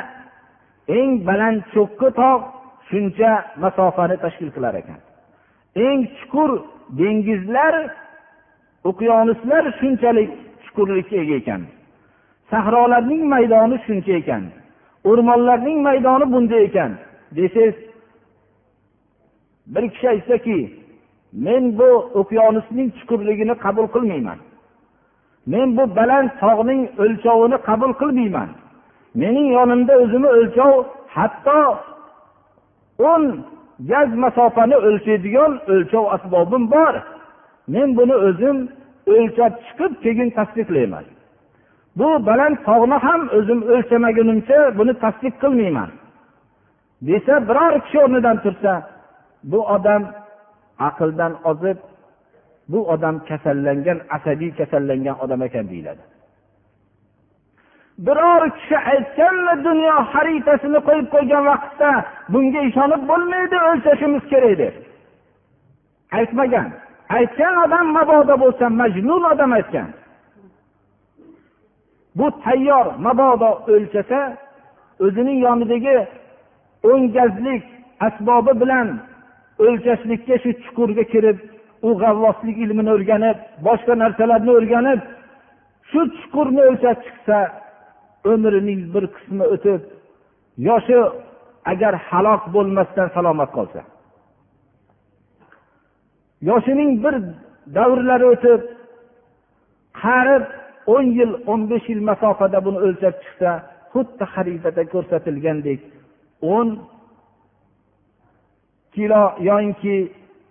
eng 0.97 1.12
baland 1.27 1.60
cho'qqi 1.73 2.10
tog' 2.21 2.43
shuncha 2.89 3.31
masofani 3.63 4.17
tashkil 4.23 4.49
qilar 4.55 4.73
ekan. 4.81 4.99
Eng 5.85 6.01
chuqur 6.17 6.51
dengizlar 6.99 7.75
okeanuslar 8.89 9.63
shunchalik 9.79 10.31
chuqurlikka 10.63 11.15
ega 11.23 11.35
ekan. 11.41 11.61
Sahrolarning 12.51 13.23
maydoni 13.33 13.77
shuncha 13.85 14.13
ekan. 14.21 14.43
O'rmonlarning 15.09 15.79
maydoni 15.87 16.25
bunday 16.33 16.63
ekan. 16.69 16.91
Desangiz 17.35 17.75
bir 19.73 19.89
kishi 19.93 20.09
aytsaki 20.09 20.73
men 21.33 21.63
bu 21.79 21.89
okeanusning 22.21 22.89
chuqurligini 22.97 23.55
qabul 23.65 23.87
qilmayman. 23.95 24.39
Men 25.51 25.77
bu 25.77 25.83
baland 25.95 26.29
tog'ning 26.41 26.81
o'lchovini 27.03 27.57
qabul 27.67 27.91
qilmayman. 28.01 28.49
Mening 29.21 29.47
yonimda 29.57 29.93
o'zimni 30.03 30.29
o'lchov 30.37 30.73
hatto 31.15 31.59
o'n 33.11 33.23
gaz 33.91 34.09
masofani 34.23 34.75
o'lchaydigan 34.87 35.51
o'lchov 35.73 36.05
asbobim 36.15 36.63
bor. 36.71 36.93
Men 37.73 37.87
buni 37.97 38.15
o'zim 38.27 38.57
o'lchab 39.13 39.53
chiqib 39.65 39.93
keyin 40.03 40.29
tasdiqlayman. 40.37 41.05
Bu 41.99 42.09
baland 42.27 42.57
tog'ni 42.67 42.97
ham 43.05 43.21
o'zim 43.37 43.59
o'lchamagunimcha 43.73 44.59
buni 44.79 44.93
tasdiq 45.03 45.33
qilmayman. 45.43 45.89
Desa 47.07 47.35
biror 47.49 47.73
kishi 47.83 47.97
o'rnidan 48.05 48.37
tursa 48.43 48.73
bu 49.51 49.59
odam 49.75 50.03
aqldan 50.89 51.33
ozib 51.51 51.77
bu 52.71 52.79
odam 52.93 53.15
kasallangan 53.29 53.99
asabiy 54.15 54.51
kasallangan 54.59 55.15
odam 55.23 55.41
ekan 55.47 55.65
deyiladi. 55.71 56.03
Biror 58.05 58.49
kishi 58.57 58.77
aytganmi 58.91 59.53
dunyo 59.67 59.95
xaritasini 60.13 60.79
qo'yib 60.88 61.07
qo'ygan 61.15 61.43
vaqtda 61.51 61.91
bunga 62.33 62.62
ishonib 62.69 63.01
bo'lmaydi 63.12 63.57
o'lchashimiz 63.69 64.23
kerak 64.31 64.55
deb. 64.62 64.75
Aytmagan. 66.19 66.67
Aytgan 67.17 67.55
odam 67.65 67.88
mabodo 67.97 68.36
bo'lsa 68.43 68.65
majnun 68.81 69.23
odam 69.31 69.51
aytgan. 69.60 69.89
Bu 72.17 72.27
tayyor 72.43 72.86
mabodo 73.05 73.49
o'lchasa 73.73 74.19
o'zining 75.05 75.39
yonidagi 75.47 75.97
o'n 76.89 77.01
gazlik 77.17 77.63
asbobi 78.07 78.53
bilan 78.62 78.88
o'lchashlikka 79.65 80.36
shu 80.43 80.49
chuqurga 80.63 81.03
kirib 81.13 81.38
u 81.88 81.89
g'avvoslik 82.01 82.57
ilmini 82.65 82.91
o'rganib 82.95 83.38
boshqa 83.67 83.93
narsalarni 84.03 84.51
o'rganib 84.60 84.99
shu 85.89 85.99
chuqurni 86.17 86.62
o'lchab 86.69 86.97
chiqsa 87.05 87.38
umrining 88.33 88.81
bir 88.93 89.03
qismi 89.15 89.45
o'tib 89.53 89.81
yoshi 90.67 90.97
agar 91.71 91.93
halok 92.07 92.41
bo'lmasdan 92.55 93.07
salomat 93.15 93.49
qolsa. 93.57 93.81
Yoshining 96.49 96.91
bir 97.03 97.15
davrlari 97.77 98.25
o'tib 98.33 98.61
qarib 100.01 100.43
o'n 100.93 101.05
yil 101.17 101.31
o'n 101.51 101.61
besh 101.71 101.87
yil 101.91 102.01
masofada 102.09 102.59
buni 102.65 102.79
o'lchab 102.87 103.15
chiqsa 103.23 103.51
xuddi 103.93 104.25
xaritada 104.33 104.83
ko'rsatilgandek 104.93 105.79
o'n 106.55 106.67
kilo 108.95 109.23
yoinki 109.49 109.95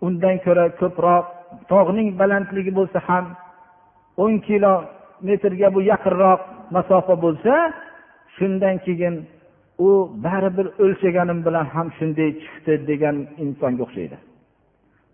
undan 0.06 0.36
ko'ra 0.44 0.66
ko'proq 0.80 1.24
tog'ning 1.70 2.08
balandligi 2.20 2.72
bo'lsa 2.78 2.98
ham 3.08 3.24
o'n 4.22 4.34
kilometrga 4.48 5.68
bu 5.74 5.80
yaqinroq 5.92 6.40
masofa 6.74 7.14
bo'lsa 7.24 7.54
shundan 8.36 8.76
keyin 8.86 9.14
u 9.78 9.88
baribir 10.24 10.66
o'lchaganim 10.84 11.38
bilan 11.46 11.66
ham 11.74 11.88
shunday 11.98 12.30
chiqdi 12.42 12.74
degan 12.90 13.16
insonga 13.44 13.82
o'xshaydi. 13.86 14.16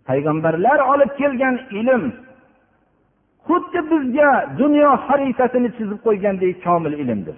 Payg'ambarlar 0.07 0.79
olib 0.93 1.11
kelgan 1.19 1.55
ilm 1.79 2.03
xuddi 3.47 3.79
bizga 3.91 4.29
dunyo 4.61 4.89
xaritasini 5.07 5.69
chizib 5.77 5.99
qo'ygandek 6.05 6.53
komil 6.65 6.93
ilmdir. 7.03 7.37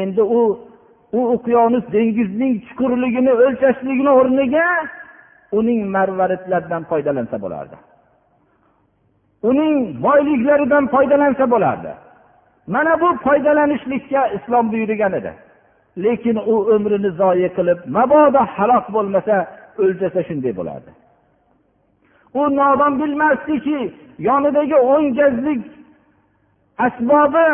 Endi 0.00 0.22
u 0.38 0.40
u 1.18 1.20
uqyonus 1.34 1.84
dengizning 1.96 2.54
chuqurligini 2.66 3.32
o'lchashlikni 3.44 4.10
o'rniga 4.20 4.68
uning 5.58 5.80
marvaritlaridan 5.94 6.82
foydalansa 6.90 7.36
bo'lardi. 7.44 7.76
Uning 9.50 9.76
boyliklaridan 10.06 10.84
foydalansa 10.94 11.44
bo'lardi. 11.54 11.92
Mana 12.74 13.00
bu 13.00 13.08
foydalanishlikka 13.24 14.26
islom 14.36 14.72
buyurgan 14.72 15.12
edi. 15.12 15.32
Lekin 16.04 16.36
u 16.36 16.54
umrini 16.74 17.10
zoyi 17.20 17.48
qilib 17.56 17.78
mabodo 17.96 18.42
halok 18.56 18.86
bo'lmasa 18.96 19.36
o'ldirsa 19.82 20.20
shunday 20.28 20.52
bo'lardi. 20.58 20.90
U 22.40 22.42
nodon 22.58 22.92
bilmasdiki 23.00 23.78
yonidagi 24.28 24.76
o'ngazlik 24.92 25.62
asbobi 26.86 27.48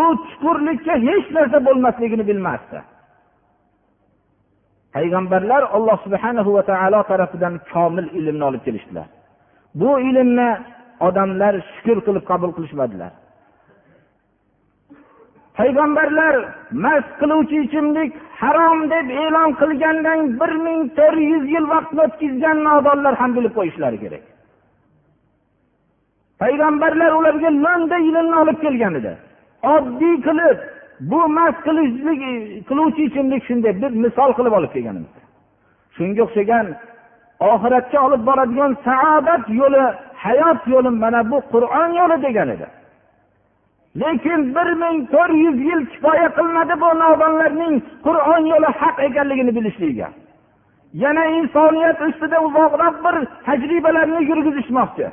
u 0.00 0.02
chuqurlikka 0.28 0.94
hech 1.06 1.26
narsa 1.36 1.58
bo'lmasligini 1.66 2.24
bilmasdi. 2.30 2.78
Payg'ambarlar 4.94 5.62
alloh 5.76 5.98
subhanahu 6.06 6.50
va 6.56 6.62
taolo 6.70 7.00
tarafidan 7.10 7.54
komil 7.72 8.06
ilmni 8.18 8.44
olib 8.50 8.62
kelishdilar. 8.66 9.06
Bu 9.80 9.90
ilmni 10.08 10.50
odamlar 11.06 11.54
shukur 11.74 11.98
qilib 12.06 12.24
qabul 12.30 12.50
qilishmadilar. 12.56 13.12
Payg'ambarlar 15.58 16.34
mast 16.84 17.10
qiluvchi 17.20 17.56
ichimlik 17.66 18.10
harom 18.40 18.78
deb 18.92 19.06
e'lon 19.22 19.50
qilgandan 19.60 20.20
bir 20.40 20.52
ming 20.66 20.80
to'rt 20.98 21.18
yuz 21.30 21.44
yil 21.54 21.66
vaqt 21.74 21.92
o'tkazgan 22.04 22.58
nodonlar 22.68 23.14
ham 23.20 23.30
bilib 23.36 23.52
qo'yishlari 23.58 23.98
kerak. 24.04 24.24
Payg'ambarlar 26.42 27.10
ularga 27.18 27.50
lo'nda 27.64 27.96
ilmni 28.08 28.36
olib 28.42 28.58
kelgan 28.64 28.94
edi. 29.00 29.12
Oddiy 29.74 30.16
qilib 30.26 30.58
bu 31.10 31.20
mast 31.38 31.58
qilishlik 31.66 32.20
qiluvchi 32.68 33.02
ichimlik 33.08 33.42
shunday 33.48 33.72
bir 33.82 33.92
misol 34.04 34.30
qilib 34.38 34.54
olib 34.58 34.72
kelganimiz. 34.74 35.12
Shunga 35.96 36.22
o'xshagan 36.26 36.66
oxiratga 37.52 37.98
olib 38.06 38.22
boradigan 38.28 38.72
saodat 38.86 39.44
yo'li 39.60 39.82
hayot 40.24 40.60
yo'li 40.72 40.90
mana 41.02 41.20
bu 41.30 41.38
qur'on 41.52 41.90
yo'li 42.00 42.16
degan 42.26 42.48
edi. 42.54 42.66
Lekin 44.00 44.54
bir 44.54 44.68
ming 44.82 44.98
to'rt 45.12 45.34
yuz 45.44 45.56
yil 45.68 45.86
kifoya 45.92 46.28
qilmadi 46.38 46.74
bu 46.82 46.88
nodonlarning 47.02 47.74
qur'on 48.06 48.42
yo'li 48.52 48.68
haq 48.80 48.96
ekanligini 49.08 49.54
bilishligiga 49.56 50.08
yana 50.94 51.24
insoniyat 51.26 52.00
ustida 52.02 52.40
uzoqroq 52.46 52.96
bir 53.04 53.14
tajribalarni 53.46 54.24
yurgizishmoqchi. 54.30 55.06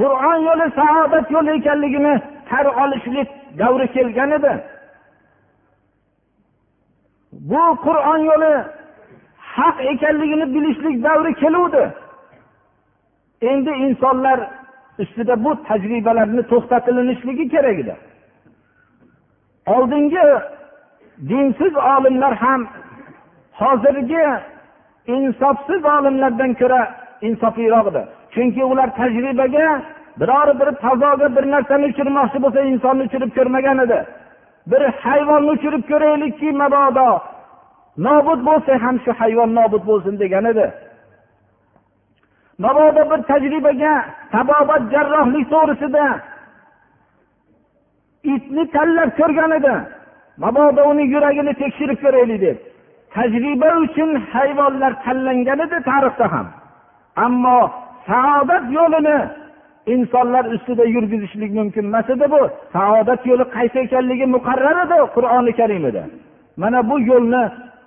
Qur'on 0.00 0.38
yo'li 0.48 0.66
saodat 0.78 1.30
yo'li 1.30 1.50
ekanligini 1.58 2.14
tan 2.48 2.66
olishlik 2.82 3.28
davri 3.58 3.86
kelgan 3.92 4.30
edi. 4.30 4.52
Bu 7.32 7.62
qur'on 7.86 8.18
yo'li 8.30 8.52
haq 9.56 9.76
ekanligini 9.92 10.46
bilishlik 10.54 11.04
davri 11.04 11.34
keluvdi. 11.34 11.84
Endi 13.42 13.70
insonlar 13.70 14.40
ustida 15.02 15.44
bu 15.44 15.50
tajribalarni 15.68 16.42
to'xtatilishligi 16.52 17.48
kerak 17.54 17.78
edi. 17.82 17.94
Oldingi 19.74 20.24
dinsiz 21.30 21.74
olimlar 21.76 22.34
ham 22.42 22.60
hozirgi 23.60 24.24
insofsiz 25.06 25.84
olimlardan 25.84 26.52
ko'ra 26.60 26.80
insofliroq 27.28 27.86
edi. 27.90 28.02
Chunki 28.34 28.62
ular 28.64 28.88
tajribaga 29.00 29.68
biror 30.20 30.48
bir 30.60 30.68
fazoga 30.82 31.36
bir 31.36 31.44
narsani 31.54 31.84
uchirmoqchi 31.92 32.38
bo'lsa 32.44 32.60
insonni 32.72 33.02
uchirib 33.08 33.30
ko'rmagan 33.36 33.78
edi. 33.84 33.98
Bir 34.70 34.82
hayvonni 35.04 35.50
uchirib 35.56 35.84
ko'raylikki 35.90 36.48
mabodo 36.62 37.08
nobud 38.06 38.40
bo'lsa 38.48 38.72
ham 38.84 38.96
shu 39.04 39.10
hayvon 39.20 39.50
nobud 39.58 39.82
bo'lsin 39.90 40.14
degan 40.22 40.44
edi. 40.52 40.66
Mabodo 42.64 43.02
bir 43.10 43.20
tajribaga 43.30 43.94
tabobat 44.34 44.82
jarrohlik 44.92 45.46
to'g'risida 45.54 46.04
itni 48.34 48.64
tanlab 48.74 49.10
ko'rgan 49.20 49.52
edi. 49.58 49.74
Mabodo 50.44 50.82
uni 50.90 51.04
yuragini 51.14 51.52
tekshirib 51.62 51.98
ko'raylik 52.04 52.40
deb. 52.46 52.56
Tajriba 53.14 53.68
uchun 53.84 54.10
hayvonlar 54.32 54.92
tanlangan 55.04 55.60
edi 55.66 55.78
tarixda 55.90 56.26
ham. 56.34 56.46
Ammo 57.24 57.60
saodat 58.08 58.64
yo'lini 58.78 59.18
insonlar 59.94 60.44
ustida 60.54 60.84
yurgizishlik 60.94 61.50
mumkin 61.58 61.84
emas 61.90 62.08
edi 62.14 62.26
bu. 62.34 62.42
Saodat 62.74 63.20
yo'li 63.30 63.44
qaysi 63.56 63.78
ekanligi 63.86 64.26
muqarrar 64.36 64.76
edi 64.86 64.98
qur'oni 65.14 65.52
karimida. 65.60 66.02
Mana 66.62 66.78
bu 66.90 66.96
yo'lni 67.10 67.42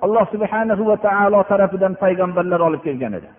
alloh 0.05 0.25
subhana 0.33 0.73
va 0.89 0.95
taolo 1.07 1.39
tarafidan 1.51 1.93
payg'ambarlar 2.03 2.59
olib 2.67 2.81
kelgan 2.87 3.13
edi. 3.19 3.29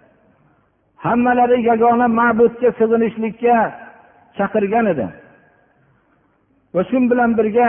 Hammalari 1.07 1.59
yagona 1.71 2.07
ma'budga 2.19 2.71
sig'inishlikka 2.79 3.57
chaqirgan 4.37 4.87
edi. 4.93 5.07
Va 6.75 6.83
shu 6.89 6.97
bilan 7.11 7.31
birga 7.39 7.69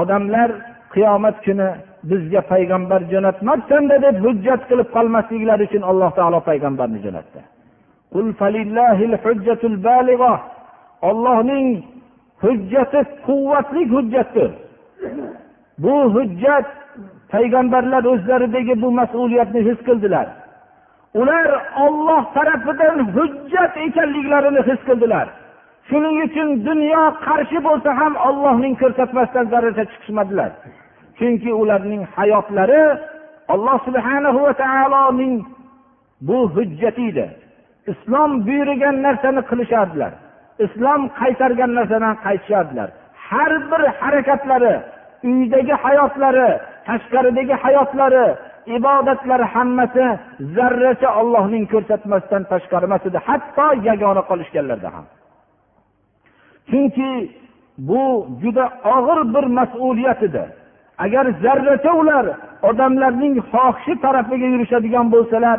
odamlar 0.00 0.48
qiyomat 0.94 1.36
kuni 1.46 1.68
bizga 2.10 2.40
payg'ambar 2.52 3.00
jo'natmabsanda 3.12 3.96
deb 4.06 4.16
hujjat 4.24 4.60
qilib 4.70 4.88
qolmasliklari 4.96 5.62
uchun 5.68 5.82
alloh 5.90 6.10
taolo 6.18 6.38
payg'ambarni 6.50 6.98
jo'natdi. 7.06 7.40
Ollohning 11.08 11.68
hujjati 12.44 13.00
quvvatli 13.26 13.82
hujjatdir. 13.94 14.50
Bu 15.82 15.94
hujjat 16.14 16.68
payg'ambarlar 17.34 18.02
o'zlaridagi 18.12 18.74
bu 18.82 18.88
mas'uliyatni 19.00 19.60
his 19.68 19.78
qildilar. 19.88 20.26
Ular 21.14 21.48
olloh 21.84 22.22
tarafidan 22.34 22.98
hujjat 23.14 23.76
ekanliklarini 23.86 24.62
his 24.68 24.80
qildilar. 24.88 25.26
Shuning 25.88 26.16
uchun 26.26 26.48
dunyo 26.68 27.04
qarshi 27.26 27.58
bo'lsa 27.66 27.90
ham 28.00 28.14
ollohning 28.28 28.74
ko'rsatmasidan 28.82 29.46
zarracha 29.52 29.84
chiqishmadilar. 29.90 30.50
Chunki 31.18 31.50
ularning 31.62 32.02
hayotlari 32.16 32.82
alloh 33.54 33.78
subhanahu 33.86 34.38
va 34.46 34.52
taoloning 34.64 35.34
bu 36.28 36.38
hujjati 36.54 37.04
edi. 37.10 37.26
Islom 37.92 38.30
buyurgan 38.46 38.96
narsani 39.06 39.42
qilishardilar. 39.50 40.12
Islom 40.64 41.00
qaytargan 41.20 41.70
narsadan 41.78 42.14
qaytishardilar. 42.24 42.88
Har 43.28 43.52
bir 43.70 43.82
harakatlari 44.00 44.74
uydagi 45.30 45.74
hayotlari 45.84 46.48
tashqaridagi 46.88 47.54
hayotlari 47.64 48.26
ibodatlar 48.76 49.40
hammasi 49.54 50.04
zarracha 50.56 51.08
ollohning 51.20 51.64
ko'rsatmasidan 51.72 52.42
tashqari 52.52 52.84
emas 52.88 53.02
edi. 53.08 53.18
Hatto 53.28 53.66
yagona 53.88 54.22
qolishganlarda 54.30 54.88
ham. 54.94 55.06
Chunki 56.70 57.10
bu 57.88 58.02
juda 58.42 58.64
og'ir 58.96 59.18
bir 59.34 59.44
mas'uliyat 59.58 60.20
edi. 60.28 60.44
Agar 61.04 61.24
zarracha 61.42 61.92
ular 62.00 62.26
odamlarning 62.70 63.34
xohishi 63.52 63.94
tarafiga 64.04 64.46
yurishadigan 64.54 65.06
bo'lsalar 65.14 65.58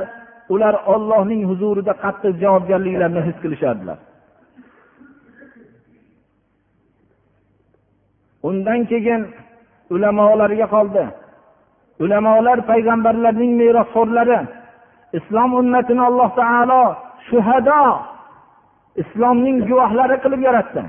ular 0.53 0.75
ollohning 0.93 1.41
huzurida 1.49 1.93
qattiq 2.03 2.33
javobgarliklarini 2.43 3.21
his 3.27 3.37
qilishardilar. 3.43 3.97
Undan 8.49 8.79
keyin 8.91 9.21
ulamolarga 9.93 10.67
qoldi. 10.75 11.03
Ulamolar 12.03 12.59
payg'ambarlarning 12.71 13.51
merosxo'rlari 13.61 14.39
islom 15.17 15.49
ummatini 15.61 16.03
alloh 16.09 16.29
taolo 16.41 16.83
shuhado 17.29 17.83
islomning 19.01 19.57
guvohlari 19.69 20.15
qilib 20.23 20.41
yaratdi. 20.47 20.83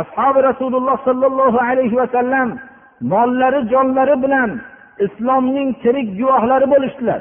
Ashobi 0.00 0.40
rasululloh 0.50 0.96
sollallohu 1.08 1.58
alayhi 1.68 1.96
vasallam 2.02 2.48
mollari 3.12 3.60
jonlari 3.72 4.16
bilan 4.24 4.50
islomning 5.06 5.68
tirik 5.82 6.08
guvohlari 6.18 6.66
bo'lishdilar. 6.72 7.20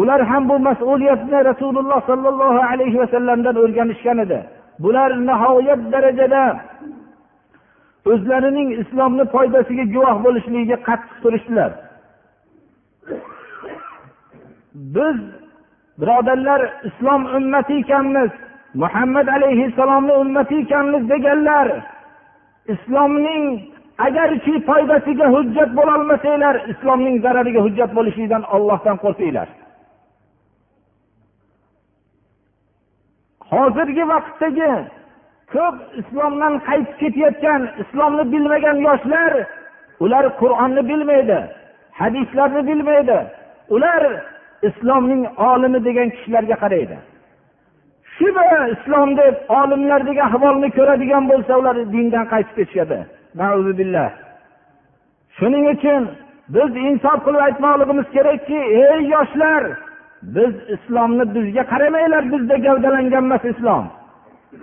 Ular 0.00 0.20
ham 0.30 0.42
bu 0.50 0.56
mas'uliyatni 0.68 1.38
rasululloh 1.50 2.00
sollallohu 2.10 2.60
alayhi 2.70 2.98
vasallamdan 3.02 3.56
o'rganishgan 3.62 4.18
edi. 4.24 4.38
Bular 4.84 5.10
nihoyat 5.28 5.80
darajada 5.92 6.44
o'zlarining 8.12 8.68
islomni 8.82 9.24
foydasiga 9.34 9.84
guvoh 9.94 10.16
bo'lishligiga 10.24 10.76
qattiq 10.88 11.16
turishdilar. 11.22 11.70
Biz 14.74 15.16
birodarlar 16.00 16.60
islom 16.84 17.26
ummati 17.36 17.74
ekanmiz 17.74 18.30
muhammad 18.74 19.26
alayhissalomni 19.26 20.12
ummati 20.12 20.54
ekanmiz 20.58 21.08
deganlar 21.08 21.68
islomning 22.74 23.44
agarki 23.98 24.54
foydasiga 24.68 25.26
hujjat 25.34 25.70
bo'lolmasanglar 25.78 26.56
islomning 26.72 27.16
zarariga 27.24 27.60
hujjat 27.66 27.90
bo'lishlikdan 27.98 28.42
ollohdan 28.54 28.96
qo'rqinglar. 29.04 29.48
Hozirgi 33.50 34.04
vaqtdagi 34.12 34.72
ko'p 35.54 35.76
islomdan 36.00 36.54
qaytib 36.68 36.96
ketayotgan 37.02 37.62
islomni 37.82 38.24
bilmagan 38.32 38.76
yoshlar 38.88 39.32
ular 40.04 40.24
qur'onni 40.40 40.82
bilmaydi 40.90 41.38
hadislarni 42.00 42.62
bilmaydi 42.70 43.18
ular 43.74 44.02
islomning 44.68 45.22
olimi 45.50 45.84
degan 45.84 46.08
kishilarga 46.14 46.56
qaraydi. 46.64 46.96
Shu 48.14 48.26
islom 48.74 49.16
deb 49.16 49.34
olimlar 49.60 50.00
degan 50.08 50.26
ahvolni 50.28 50.68
ko'radigan 50.78 51.24
bo'lsa 51.30 51.52
ular 51.60 51.76
dindan 51.94 52.24
qaytib 52.32 52.54
ketishadi. 52.58 52.98
Shuning 55.36 55.64
uchun 55.74 56.02
biz 56.54 56.70
insof 56.88 57.18
qilib 57.26 57.42
aytmoqligimiz 57.46 58.06
kerakki 58.16 58.58
ey 58.82 59.00
yoshlar 59.14 59.62
biz 60.36 60.52
islomni 60.74 61.24
bizga 61.34 61.62
qaramanglar 61.72 62.24
bizda 62.32 62.56
gavdalangan 62.66 63.24
emas 63.26 63.44
islom. 63.52 63.84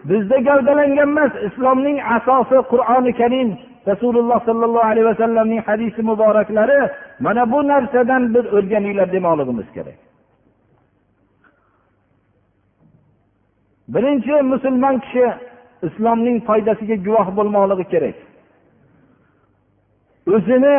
Bizda 0.09 0.37
gavdalangan 0.47 1.09
emas 1.09 1.33
islomning 1.47 1.97
asosi 2.17 2.57
qur'oni 2.71 3.11
karim 3.21 3.49
rasululloh 3.89 4.39
sollallohu 4.47 4.87
alayhi 4.91 5.07
vasallamning 5.11 5.61
hadisi 5.67 6.01
muboraklari 6.09 6.79
mana 7.25 7.51
bu 7.51 7.60
narsadan 7.67 8.34
bir 8.34 8.45
o'rganinglar 8.55 9.12
demoqligimiz 9.12 9.67
kerak. 9.75 9.99
Birinchi 13.93 14.36
musulmon 14.51 14.95
kishi 15.03 15.25
islomning 15.88 16.38
foydasiga 16.47 16.95
guvoh 17.07 17.27
bo'lmoqligi 17.38 17.86
kerak. 17.93 18.17
O'zini 20.36 20.75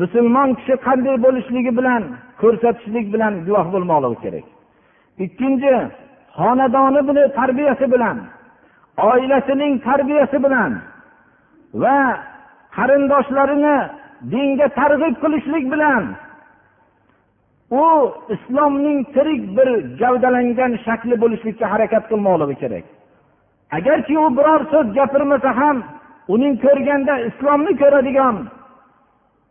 musulmon 0.00 0.48
kishi 0.58 0.74
qanday 0.86 1.16
bo'lishligi 1.24 1.72
bilan 1.78 2.02
ko'rsatishlik 2.40 3.06
bilan 3.14 3.32
guvoh 3.46 3.66
bo'lmoqligi 3.74 4.18
kerak. 4.24 4.46
Ikkinchi 5.24 5.74
xonadoni 6.38 7.00
bilan 7.08 7.28
tarbiyasi 7.38 7.86
bilan 7.94 8.16
oilasining 9.10 9.72
tarbiyasi 9.88 10.38
bilan 10.44 10.72
va 11.82 11.98
qarindoshlarini 12.76 13.76
dinga 14.32 14.68
targ'ib 14.78 15.14
qilishlik 15.22 15.64
bilan 15.72 16.04
u 17.70 17.84
islomning 18.34 18.98
tirik 19.14 19.42
bir 19.56 19.68
gavdalangan 20.00 20.72
shakli 20.86 21.14
bo'lishlikka 21.22 21.66
harakat 21.72 22.04
qilmoqligi 22.10 22.56
kerak. 22.62 22.84
Agarki 23.78 24.18
u 24.18 24.26
biror 24.38 24.60
so'z 24.72 24.86
gapirmasa 24.98 25.50
ham 25.60 25.76
uning 26.34 26.54
ko'rganda 26.64 27.14
islomni 27.28 27.72
ko'radigan 27.82 28.36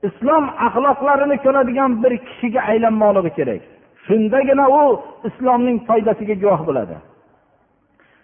islom 0.08 0.46
axloqlarini 0.68 1.38
ko'radigan 1.46 1.92
bir 2.04 2.14
kishiga 2.28 2.62
aylanmoqligi 2.72 3.32
kerak. 3.40 3.62
Shundagina 4.06 4.66
u 4.82 4.84
islomning 5.30 5.78
foydasiga 5.88 6.36
guvoh 6.44 6.62
bo'ladi. 6.68 6.96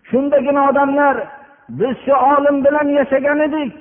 Shundagina 0.09 0.61
odamlar 0.69 1.15
biz 1.79 1.95
shu 2.05 2.13
olim 2.33 2.57
bilan 2.65 2.87
yashagan 2.99 3.39
edik. 3.47 3.71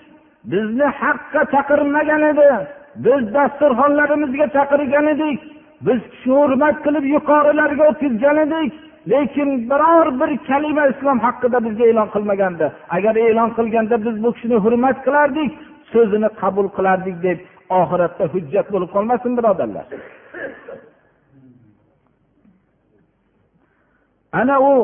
Bizni 0.44 0.84
haqqa 1.00 1.42
chaqirmagan 1.52 2.22
edi. 2.32 2.48
Biz 3.04 3.22
dasturxonlarimizga 3.34 4.46
chaqirgan 4.56 5.06
edik. 5.14 5.38
Biz 5.86 6.00
kishi 6.12 6.30
hurmat 6.40 6.76
qilib 6.84 7.04
yuqorilarga 7.14 7.82
o'tkazgan 7.90 8.38
edik. 8.46 8.72
Lekin 9.10 9.48
biror 9.70 10.06
bir 10.20 10.30
kalima 10.48 10.84
islom 10.92 11.18
haqida 11.26 11.58
bizga 11.66 11.84
e'lon 11.90 12.08
qilmagandi. 12.14 12.66
Agar 12.96 13.14
e'lon 13.16 13.50
qilganda 13.58 13.96
biz 14.06 14.16
bu 14.24 14.30
kishini 14.34 14.56
hurmat 14.64 14.96
qilardik 15.06 15.50
so'zini 15.92 16.28
qabul 16.40 16.66
qilardik 16.76 17.16
deb 17.26 17.38
oxiratda 17.80 18.24
hujjat 18.34 18.66
bo'lib 18.72 18.90
qolmasin 18.94 19.32
birodarlar. 19.38 19.86
Ana 24.40 24.56
u 24.72 24.74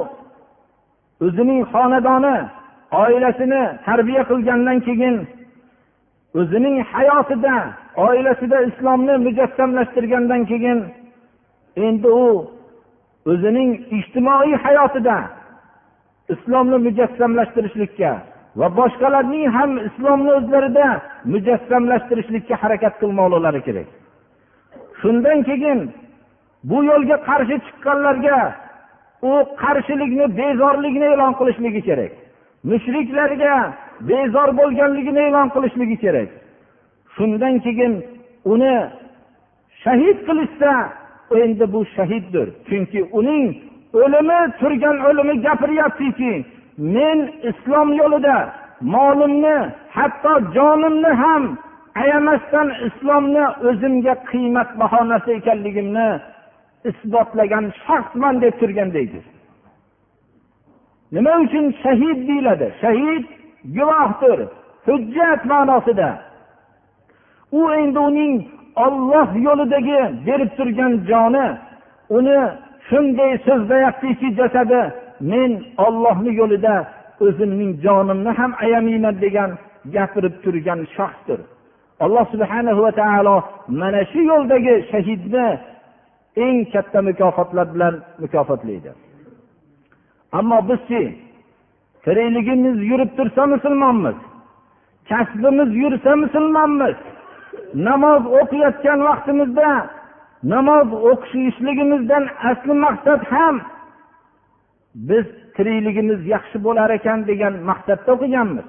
o'zining 1.24 1.60
xonadoni 1.72 2.36
oilasini 3.02 3.62
tarbiya 3.86 4.22
qilgandan 4.30 4.78
keyin 4.86 5.16
o'zining 6.38 6.76
hayotida 6.92 7.54
oilasida 8.06 8.58
islomni 8.70 9.14
mujassamlashtirgandan 9.26 10.42
keyin 10.50 10.78
endi 11.86 12.08
u 12.24 12.26
o'zining 13.30 13.70
ijtimoiy 13.98 14.54
hayotida 14.64 15.16
islomni 16.34 16.78
mujassamlashtirishlikka 16.86 18.10
va 18.60 18.66
boshqalarning 18.78 19.46
ham 19.56 19.70
islomni 19.88 20.30
o'zlarida 20.38 20.86
mujassamlashtirishlikka 21.32 22.54
harakat 22.62 22.94
qilmoqlilari 23.00 23.60
kerak. 23.66 23.88
Shundan 25.00 25.38
keyin 25.48 25.80
bu 26.70 26.78
yo'lga 26.90 27.16
qarshi 27.28 27.56
chiqqanlarga 27.66 28.38
u 29.30 29.32
qarshilikni 29.62 30.26
bezorlikni 30.40 31.06
e'lon 31.14 31.32
qilishligi 31.38 31.82
kerak. 31.88 32.12
Mushriklarga 32.70 33.54
bezor 34.00 34.48
bo'lganligini 34.58 35.20
e'lon 35.28 35.48
qilishligi 35.54 35.96
kerak. 36.04 36.28
Shundan 37.16 37.54
keyin 37.64 37.92
uni 38.52 38.74
shahid 39.82 40.18
qilishsa 40.28 40.72
endi 41.42 41.72
bu 41.72 41.80
shahiddir. 41.96 42.46
Chunki 42.68 43.00
uning 43.18 43.44
o'limi 44.02 44.40
turgan 44.60 44.96
o'limi 45.08 45.34
gapiryaptiki 45.46 46.32
men 46.78 47.18
islom 47.50 47.88
yo'lida 48.00 48.36
molimni 48.80 49.56
hatto 49.96 50.32
jonimni 50.56 51.12
ham 51.22 51.44
ayamasdan 52.02 52.68
islomni 52.86 53.44
o'zimga 53.68 54.14
qiymatbaho 54.30 55.00
narsa 55.10 55.30
ekanligimni 55.40 56.08
isbotlagan 56.90 57.64
shaxsman 57.84 58.34
deb 58.42 58.54
turgan 58.60 58.90
deydi 58.96 59.20
nima 61.14 61.32
uchun 61.44 61.66
shahid 61.82 62.18
deyiladi? 62.28 62.66
Shahid 62.82 63.24
guvohdir. 63.76 64.38
Hujjat 64.86 65.40
ma'nosida. 65.50 66.10
U 67.58 67.60
endi 67.80 67.98
uning 67.98 68.34
olloh 68.84 69.28
yo'lidagi 69.46 70.00
berib 70.26 70.50
turgan 70.58 70.92
joni 71.10 71.46
uni 72.16 72.38
shunday 72.88 73.32
so'zlayaptiki 73.46 74.28
jasadi 74.38 74.82
men 75.30 75.50
ollohni 75.86 76.32
yo'lida 76.40 76.74
o'zimning 77.26 77.72
jonimni 77.84 78.30
ham 78.38 78.52
ayamayman 78.64 79.16
degan 79.24 79.50
gapirib 79.94 80.34
turgan 80.44 80.80
shaxsdir. 80.96 81.40
Alloh 82.04 82.24
subhana 82.32 82.72
va 82.82 82.90
taolo 83.00 83.36
mana 83.80 84.02
shu 84.10 84.20
yo'ldagi 84.32 84.74
shahidni 84.90 85.46
eng 86.44 86.58
katta 86.72 86.98
mukofotlar 87.08 87.66
bilan 87.74 87.94
mukofotlaydi. 88.22 88.90
Ammo 90.38 90.58
bizchi 90.68 91.02
tirikligimiz 92.06 92.76
yurib 92.90 93.10
tursa 93.16 93.42
musulmonmiz. 93.54 94.18
Kasbimiz 95.08 95.70
yursa 95.82 96.16
musulmonmiz. 96.24 96.96
Namoz 97.88 98.22
o'qiyotgan 98.40 98.98
vaqtimizda 99.08 99.70
namoz 100.52 100.88
o'qishligimizdan 101.10 102.24
asli 102.50 102.74
maqsad 102.84 103.20
ham 103.32 103.56
biz 105.08 105.26
tirikligimiz 105.56 106.20
yaxshi 106.34 106.58
bo'lar 106.66 106.90
ekan 106.98 107.18
degan 107.30 107.54
maqsadda 107.70 108.10
o'qiganmiz. 108.16 108.68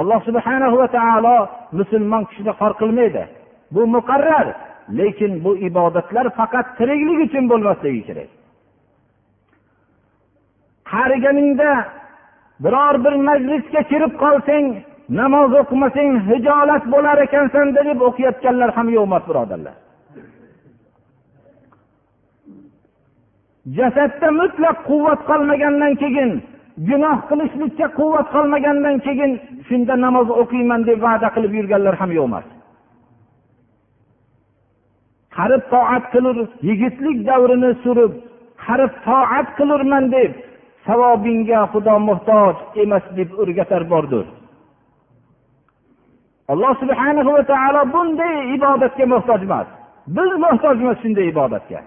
Alloh 0.00 0.20
subhana 0.28 0.68
va 0.80 0.86
taolo 0.96 1.36
musulmon 1.78 2.22
kishini 2.28 2.52
xor 2.58 2.72
qilmaydi. 2.80 3.22
Bu 3.74 3.82
muqarrar 3.96 4.46
lekin 4.98 5.32
bu 5.44 5.52
ibodatlar 5.68 6.26
faqat 6.38 6.66
tiriklik 6.78 7.18
uchun 7.26 7.44
bo'lmasligi 7.52 8.02
kerak. 8.08 8.30
Qariganingda 10.92 11.70
biror 12.64 12.94
bir 13.04 13.14
majlisga 13.28 13.82
kirib 13.90 14.12
qolsang 14.22 14.66
namoz 15.20 15.50
o'qimasang 15.60 16.10
hijolat 16.28 16.84
bo'lar 16.94 17.16
ekansan 17.26 17.66
deb 17.76 17.98
o'qiyotganlar 18.08 18.70
ham 18.76 18.88
yo'q 18.96 19.04
emas 19.08 19.24
birodarlar. 19.30 19.76
Jasadda 23.76 24.28
mutlaq 24.40 24.76
quvvat 24.88 25.20
qolmagandan 25.30 25.92
keyin 26.02 26.30
gunoh 26.88 27.18
qilishlikka 27.30 27.86
quvvat 27.98 28.28
qolmagandan 28.34 28.96
keyin 29.06 29.32
shunda 29.68 29.94
namoz 30.06 30.28
o'qiyman 30.42 30.80
deb 30.88 30.98
va'da 31.06 31.28
qilib 31.34 31.52
yurganlar 31.58 31.94
ham 32.00 32.10
yo'q 32.16 32.26
emas. 32.30 32.46
Qarib 35.36 35.62
toat 35.72 36.04
qilur 36.14 36.36
yigitlik 36.68 37.18
davrini 37.28 37.70
surib 37.84 38.12
qarib 38.66 38.92
toat 39.06 39.48
qilurman 39.58 40.04
deb 40.16 40.32
savobingga 40.86 41.60
xudo 41.72 41.98
muhtoj 42.08 42.54
emas 42.82 43.04
deb 43.18 43.30
o'rgatar 43.42 43.82
bordir. 43.92 44.26
Alloh 46.52 46.72
subhana 46.82 47.22
va 47.28 47.42
taolo 47.52 47.82
bunday 47.94 48.36
ibodatga 48.56 49.04
muhtoj 49.14 49.40
emas. 49.48 49.68
Biz 50.16 50.30
muhtojmiz 50.44 50.96
shunday 51.02 51.26
ibodatga. 51.34 51.80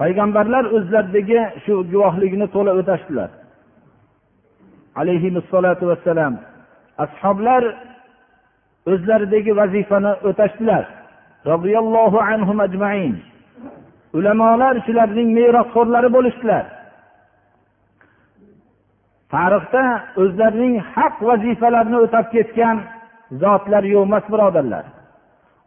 Payg'ambarlar 0.00 0.64
o'zlaridagi 0.76 1.40
shu 1.64 1.74
guvohlikni 1.92 2.46
to'la 2.54 2.72
o'tashdilar. 2.80 3.30
Alayhissalotu 5.00 5.84
vassalam. 5.90 6.34
Ashoblar 7.04 7.62
o'zlaridagi 8.92 9.52
vazifani 9.60 10.12
o'tashdilar. 10.28 10.99
Roziyallohu 11.46 12.18
anhu 12.32 12.52
ajmain. 12.66 13.14
Ulamolar 14.18 14.74
shularning 14.86 15.28
merosxo'rlari 15.38 16.08
bo'lishdilar. 16.16 16.64
Tarixda 19.34 19.84
o'zlarining 20.22 20.74
haq 20.94 21.14
vazifalarini 21.28 21.98
o'tab 22.04 22.26
ketgan 22.34 22.76
zotlar 23.42 23.84
yo'q 23.94 24.02
emas 24.08 24.24
birodarlar. 24.32 24.84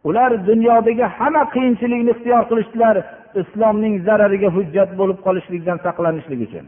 Ular 0.08 0.30
dunyodagi 0.48 1.06
hamma 1.16 1.42
qiyinchilikni 1.54 2.10
ixtiyor 2.14 2.42
qilishdilar 2.50 2.96
islomning 3.40 3.94
zarariga 4.06 4.48
hujjat 4.56 4.90
bo'lib 5.00 5.18
qolishlikdan 5.26 5.78
saqlanishlik 5.86 6.40
uchun. 6.46 6.66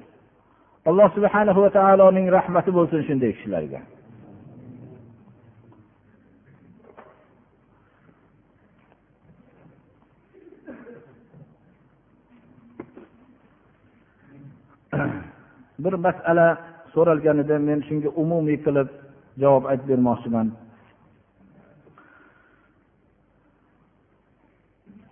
Alloh 0.88 1.08
subhana 1.16 1.52
va 1.64 1.70
taoloning 1.78 2.26
rahmati 2.36 2.70
bo'lsin 2.78 3.00
shunday 3.08 3.30
kishilarga. 3.36 3.80
bir 15.84 15.94
masala 16.06 16.46
so'ralgan 16.94 17.38
edi 17.44 17.56
men 17.68 17.80
shunga 17.88 18.10
umumiy 18.22 18.58
qilib 18.66 18.88
javob 19.42 19.64
aytib 19.70 19.88
bermoqchiman. 19.92 20.48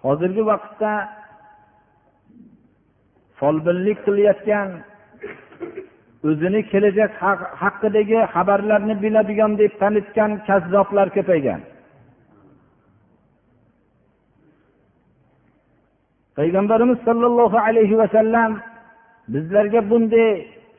Hozirgi 0.04 0.42
vaqtda 0.52 0.92
folbinlik 3.38 3.98
qilayotgan 4.06 4.68
o'zini 6.28 6.60
kelajak 6.72 7.12
haqidagi 7.62 8.18
xabarlarni 8.34 8.94
biladigan 9.04 9.52
deb 9.62 9.72
tanitgan 9.80 10.30
kazzoblar 10.48 11.08
ko'paygan. 11.16 11.60
Payg'ambarimiz 16.38 16.98
sollallohu 17.08 17.58
alayhi 17.66 17.98
vasallam 18.02 18.50
bizlarga 19.32 19.80
bunday 19.90 20.30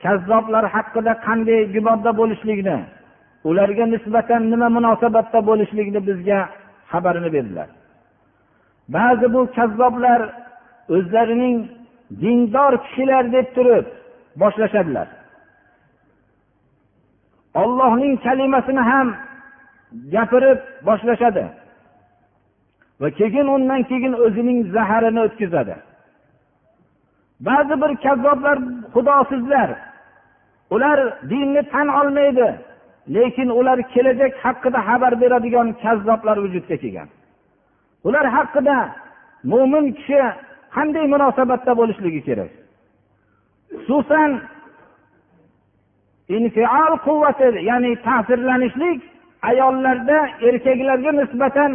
kazzoblar 0.03 0.63
haqida 0.75 1.13
qanday 1.27 1.61
gumonda 1.75 2.11
bo'lishlikni 2.19 2.77
ularga 3.49 3.85
nisbatan 3.93 4.41
nima 4.51 4.67
munosabatda 4.77 5.39
bo'lishlikni 5.49 5.99
bizga 6.07 6.39
xabarini 6.91 7.29
berdilar. 7.35 7.69
Ba'zi 8.95 9.27
bu 9.33 9.41
kazzoblar 9.57 10.21
o'zlarining 10.95 11.57
dindor 12.21 12.73
kishilar 12.85 13.23
deb 13.35 13.47
turib 13.55 13.85
boshlashadilar. 14.41 15.07
Ollohning 17.61 18.13
kalimasini 18.25 18.83
ham 18.91 19.07
gapirib 20.13 20.59
boshlashadi 20.87 21.45
va 23.01 23.07
keyin 23.19 23.47
undan 23.55 23.81
keyin 23.89 24.13
o'zining 24.25 24.59
zaharini 24.75 25.19
o'tkazadi. 25.27 25.75
Ba'zi 27.39 27.81
bir 27.81 27.91
kazzoblar 28.03 28.57
xudosizlar. 28.93 29.69
Ular 30.69 30.99
dinni 31.29 31.63
tan 31.63 31.87
olmaydi 31.87 32.55
lekin 33.09 33.49
ular 33.49 33.79
kelajak 33.93 34.33
haqida 34.45 34.79
xabar 34.87 35.21
beradigan 35.21 35.67
kazzoblar 35.83 36.37
vujudga 36.37 36.75
kelgan. 36.83 37.09
Ular 38.07 38.25
haqida 38.35 38.77
mo'min 39.51 39.85
kishi 39.97 40.21
qanday 40.75 41.05
munosabatda 41.13 41.71
bo'lishligi 41.79 42.21
kerak? 42.27 42.51
Xususan 43.85 44.31
infial 46.37 46.93
quvvati 47.07 47.47
ya'ni 47.69 47.91
ta'sirlanishlik 48.07 48.99
ayollarda 49.49 50.19
erkaklarga 50.47 51.11
nisbatan 51.19 51.71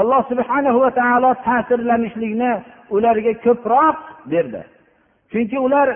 alloh 0.00 0.22
subhanahu 0.30 0.78
va 0.84 0.90
taolo 1.00 1.30
ta'sirlanishlikni 1.46 2.52
ularga 2.96 3.32
ko'proq 3.44 3.96
berdi. 4.32 4.62
Chunki 5.32 5.58
ular 5.66 5.88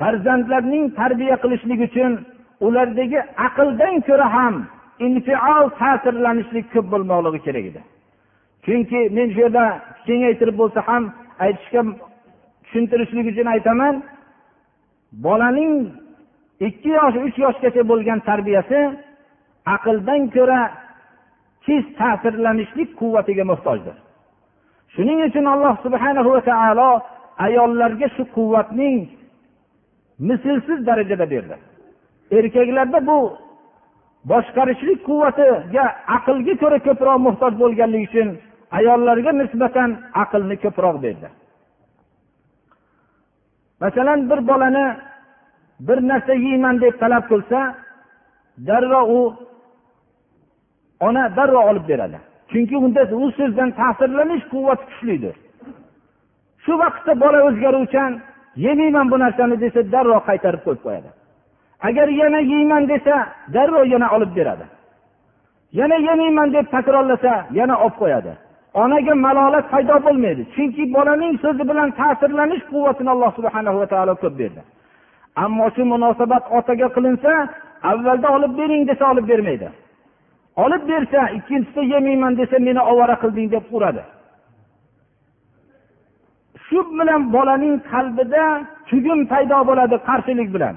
farzandlarning 0.00 0.84
tarbiya 1.00 1.36
qilishlik 1.42 1.80
uchun 1.88 2.12
ulardagi 2.66 3.20
aqldan 3.46 3.94
ko'ra 4.08 4.26
ham 4.36 4.54
infiol 5.06 5.64
ta'sirlanishlik 5.80 6.66
ko'p 6.74 6.86
bo'lmoqligi 6.92 7.40
kerak 7.46 7.64
edi. 7.70 7.80
Chunki 8.64 9.00
men 9.16 9.28
shu 9.34 9.40
yerda 9.44 9.64
kengaytirib 10.06 10.56
bo'lsa 10.62 10.80
ham 10.88 11.02
aytishga 11.44 11.82
tushuntirishlik 12.64 13.26
uchun 13.32 13.46
aytaman 13.54 13.94
bolaning 15.24 15.72
ikki 16.68 16.90
yosh 16.98 17.16
uch 17.26 17.36
yoshgacha 17.44 17.82
bo'lgan 17.90 18.20
tarbiyasi 18.28 18.80
aqldan 19.74 20.22
ko'ra 20.36 20.60
tez 21.66 21.84
ta'sirlanishlik 22.00 22.90
quvvatiga 23.00 23.44
muhtojdir. 23.50 23.96
Shuning 24.94 25.18
uchun 25.28 25.44
alloh 25.54 25.74
subhanahu 25.84 26.28
va 26.34 26.40
taolo 26.50 26.90
ayollarga 27.38 28.08
shu 28.16 28.24
quvvatning 28.36 29.08
mislsiz 30.18 30.86
darajada 30.86 31.30
berdi. 31.30 31.56
Erkaklarda 32.30 33.06
bu 33.06 33.18
boshqarishlik 34.30 35.00
quvvatiga 35.08 35.84
aqlga 36.16 36.54
ko'ra 36.62 36.78
ko'proq 36.86 37.18
muhtoj 37.26 37.52
bo'lganligi 37.62 38.06
uchun 38.08 38.28
ayollarga 38.78 39.32
nisbatan 39.40 39.90
aqlni 40.22 40.56
ko'proq 40.64 40.96
berdi. 41.04 41.28
Masalan 43.80 44.30
bir 44.30 44.40
bolani 44.48 44.86
bir 45.80 45.98
narsa 46.10 46.34
yeyman 46.46 46.80
deb 46.80 46.94
talab 47.02 47.24
qilsa 47.32 47.58
darrov 48.68 49.08
u 49.18 49.22
ona 51.00 51.36
darrov 51.36 51.64
olib 51.70 51.88
beradi. 51.88 52.18
Chunki 52.50 52.76
unda 52.76 53.02
u 53.24 53.30
so'zdan 53.38 53.70
ta'sirlanish 53.80 54.44
quvvati 54.52 54.84
kuchlidir. 54.90 55.34
Shu 56.64 56.72
vaqtda 56.82 57.12
bola 57.22 57.38
o'zgaruvchan 57.48 58.12
yemayman 58.64 59.06
bu 59.12 59.16
narsani 59.24 59.56
desa 59.64 59.80
darrov 59.92 60.20
qaytarib 60.28 60.62
qo'yib 60.66 60.82
qo'yadi. 60.86 61.10
Agar 61.88 62.08
yana 62.20 62.40
yeyman 62.52 62.82
desa 62.92 63.16
darrov 63.54 63.84
yana 63.94 64.06
olib 64.16 64.32
beradi. 64.38 64.66
Yana 65.78 65.96
yemayman 66.08 66.48
deb 66.56 66.66
takrorlasa 66.74 67.32
yana 67.58 67.74
olib 67.84 67.96
qo'yadi. 68.02 68.32
Onaga 68.82 69.14
malolat 69.26 69.66
paydo 69.72 69.96
bo'lmaydi 70.06 70.42
chunki 70.54 70.82
bolaning 70.96 71.34
so'zi 71.42 71.64
bilan 71.70 71.88
ta'sirlanish 71.98 72.64
quvvatini 72.70 73.10
alloh 73.14 73.30
subhana 73.38 73.70
va 73.78 73.86
taolo 73.92 74.14
ko'p 74.22 74.34
berdi. 74.40 74.62
Ammo 75.44 75.66
shu 75.74 75.82
munosabat 75.92 76.44
otaga 76.58 76.88
qilinsa 76.96 77.32
avvalda 77.90 78.28
olib 78.36 78.52
bering 78.60 78.82
desa 78.90 79.04
olib 79.12 79.26
bermaydi. 79.32 79.68
Olib 80.64 80.82
bersa 80.90 81.20
ikkinchisida 81.38 81.82
yemayman 81.94 82.32
desa 82.40 82.56
meni 82.66 82.82
ovora 82.92 83.16
qilding 83.22 83.46
deb 83.54 83.64
uradi 83.76 84.02
shu 86.74 86.82
bilan 86.98 87.22
bolaning 87.34 87.74
qalbida 87.92 88.44
tugun 88.88 89.20
paydo 89.32 89.58
bo'ladi 89.68 89.96
qarshilik 90.08 90.48
bilan. 90.54 90.74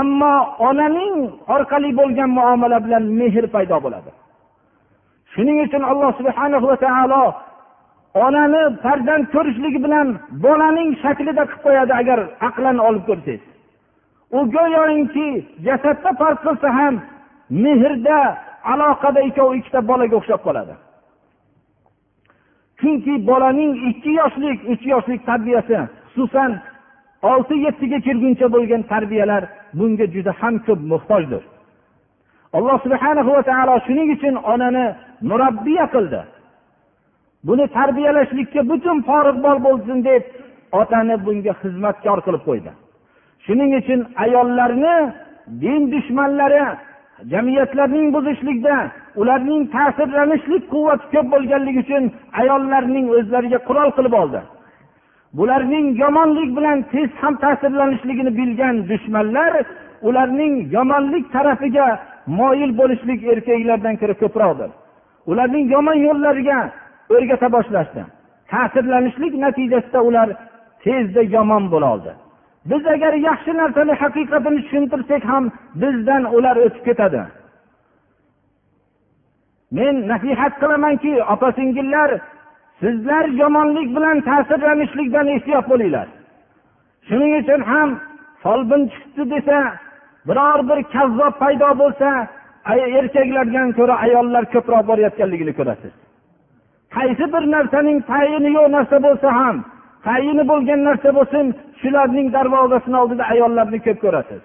Ammo 0.00 0.34
onaning 0.68 1.14
orqali 1.54 1.90
bo'lgan 2.00 2.30
muomala 2.38 2.78
bilan 2.84 3.04
mehr 3.18 3.44
paydo 3.54 3.76
bo'ladi. 3.84 4.10
Shuning 5.32 5.58
uchun 5.66 5.82
alloh 5.90 6.10
subhana 6.20 6.58
va 6.66 6.76
taolo 6.84 7.24
onani 8.24 8.62
farzand 8.84 9.24
ko'rishligi 9.34 9.80
bilan 9.86 10.06
bolaning 10.44 10.90
shaklida 11.02 11.42
qilib 11.50 11.62
qo'yadi 11.66 11.92
agar 12.00 12.18
aqlan 12.48 12.76
olib 12.88 13.04
ko'rsangiz. 13.08 13.42
U 14.38 14.40
go'yoki 14.56 15.28
jasadda 15.66 16.10
farq 16.20 16.38
qilsa 16.46 16.68
ham 16.78 16.94
mehrda 17.64 18.20
aloqada 18.72 19.20
ikkovi 19.28 19.54
ikkita 19.60 19.80
bolaga 19.90 20.14
o'xshab 20.20 20.40
qoladi. 20.46 20.74
Chunki 22.80 23.14
bolaning 23.28 23.72
ikki 23.90 24.10
yoshlik 24.20 24.58
uch 24.72 24.82
yoshlik 24.92 25.20
tarbiyasi 25.30 25.76
xususan 26.14 26.50
olti 27.32 27.54
yettiga 27.66 27.98
kirguncha 28.06 28.46
bo'lgan 28.54 28.82
tarbiyalar 28.92 29.42
bunga 29.78 30.06
juda 30.14 30.32
ham 30.40 30.54
ko'p 30.66 30.80
muhtojdir. 30.92 31.42
Alloh 32.56 32.76
subhana 32.84 33.22
va 33.26 33.42
taolo 33.50 33.74
shuning 33.86 34.08
uchun 34.16 34.34
onani 34.52 34.84
murabbiya 35.28 35.86
qildi. 35.94 36.20
Buni 37.46 37.64
tarbiyalashlikka 37.76 38.60
butun 38.70 38.96
bor 39.44 39.56
bo'lsin 39.66 39.98
deb 40.08 40.22
otani 40.80 41.14
bunga 41.26 41.52
xizmatkor 41.62 42.18
qilib 42.26 42.42
qo'ydi. 42.48 42.70
Shuning 43.44 43.70
uchun 43.80 44.00
ayollarni 44.24 44.96
din 45.62 45.80
dushmanlari 45.92 46.62
jamiyatlarning 47.32 48.12
buzishlikda 48.14 48.76
ularning 49.20 49.62
ta'sirlanishlik 49.76 50.64
quvvati 50.72 51.04
ko'p 51.14 51.26
bo'lganligi 51.34 51.80
uchun 51.84 52.04
ayollarning 52.40 53.06
o'zlariga 53.16 53.58
qurol 53.68 53.90
qilib 53.96 54.14
oldi. 54.22 54.40
Bularning 55.38 55.86
yomonlik 56.02 56.50
bilan 56.58 56.78
tez 56.92 57.10
ham 57.22 57.34
ta'sirlanishligini 57.44 58.32
bilgan 58.40 58.76
dushmanlar 58.90 59.52
ularning 60.08 60.54
yomonlik 60.76 61.24
tarafiga 61.34 61.88
moyil 62.38 62.70
bo'lishlik 62.80 63.20
erkaklardan 63.32 63.94
ko'ra 64.00 64.14
ko'proqdir. 64.22 64.70
Ularning 65.30 65.66
yomon 65.74 65.98
yo'llariga 66.06 66.58
o'rgata 67.14 67.48
boshlashdi. 67.56 68.02
Ta'sirlanishlik 68.52 69.32
natijasida 69.44 70.00
ular 70.08 70.28
tezda 70.84 71.22
yomon 71.36 71.64
bo'loldi 71.74 72.12
biz 72.64 72.86
agar 72.86 73.12
yaxshi 73.28 73.52
narsani 73.60 73.92
haqiqatini 74.02 74.60
tushuntirsak 74.64 75.22
ham 75.24 75.44
bizdan 75.82 76.24
ular 76.36 76.56
o'tib 76.64 76.82
ketadi. 76.88 77.22
Men 79.76 79.94
nasihat 80.08 80.52
qilamanki 80.62 81.12
opa 81.34 81.48
singillar 81.58 82.10
sizlar 82.80 83.24
yomonlik 83.42 83.88
bilan 83.96 84.16
ta'sirlanishlikdan 84.28 85.26
ehtiyot 85.36 85.66
bo'linglar. 85.72 86.08
Shuning 87.08 87.32
uchun 87.40 87.60
ham 87.70 87.88
folbin 88.42 88.82
chiqibdi 88.92 89.24
desa 89.34 89.58
biror 90.28 90.60
bir 90.68 90.78
kazzob 90.94 91.34
paydo 91.42 91.70
bo'lsa 91.82 92.08
erkaklardan 92.98 93.68
ko'ra 93.78 93.94
ayollar 94.04 94.44
ko'proq 94.54 94.82
borayotganligini 94.90 95.52
ko'rasiz. 95.58 95.92
Qaysi 96.96 97.24
bir 97.34 97.44
narsaning 97.54 97.98
tayini 98.12 98.50
yo'q 98.56 98.66
narsa 98.76 98.96
bo'lsa 99.06 99.28
ham 99.40 99.56
tayini 100.06 100.44
bo'lgan 100.50 100.80
narsa 100.88 101.10
bo'lsin 101.18 101.46
shularning 101.81 102.27
darvozasini 102.35 102.97
oldida 103.03 103.23
ayollarni 103.33 103.79
ko'p 103.85 103.97
ko'rasiz 104.03 104.43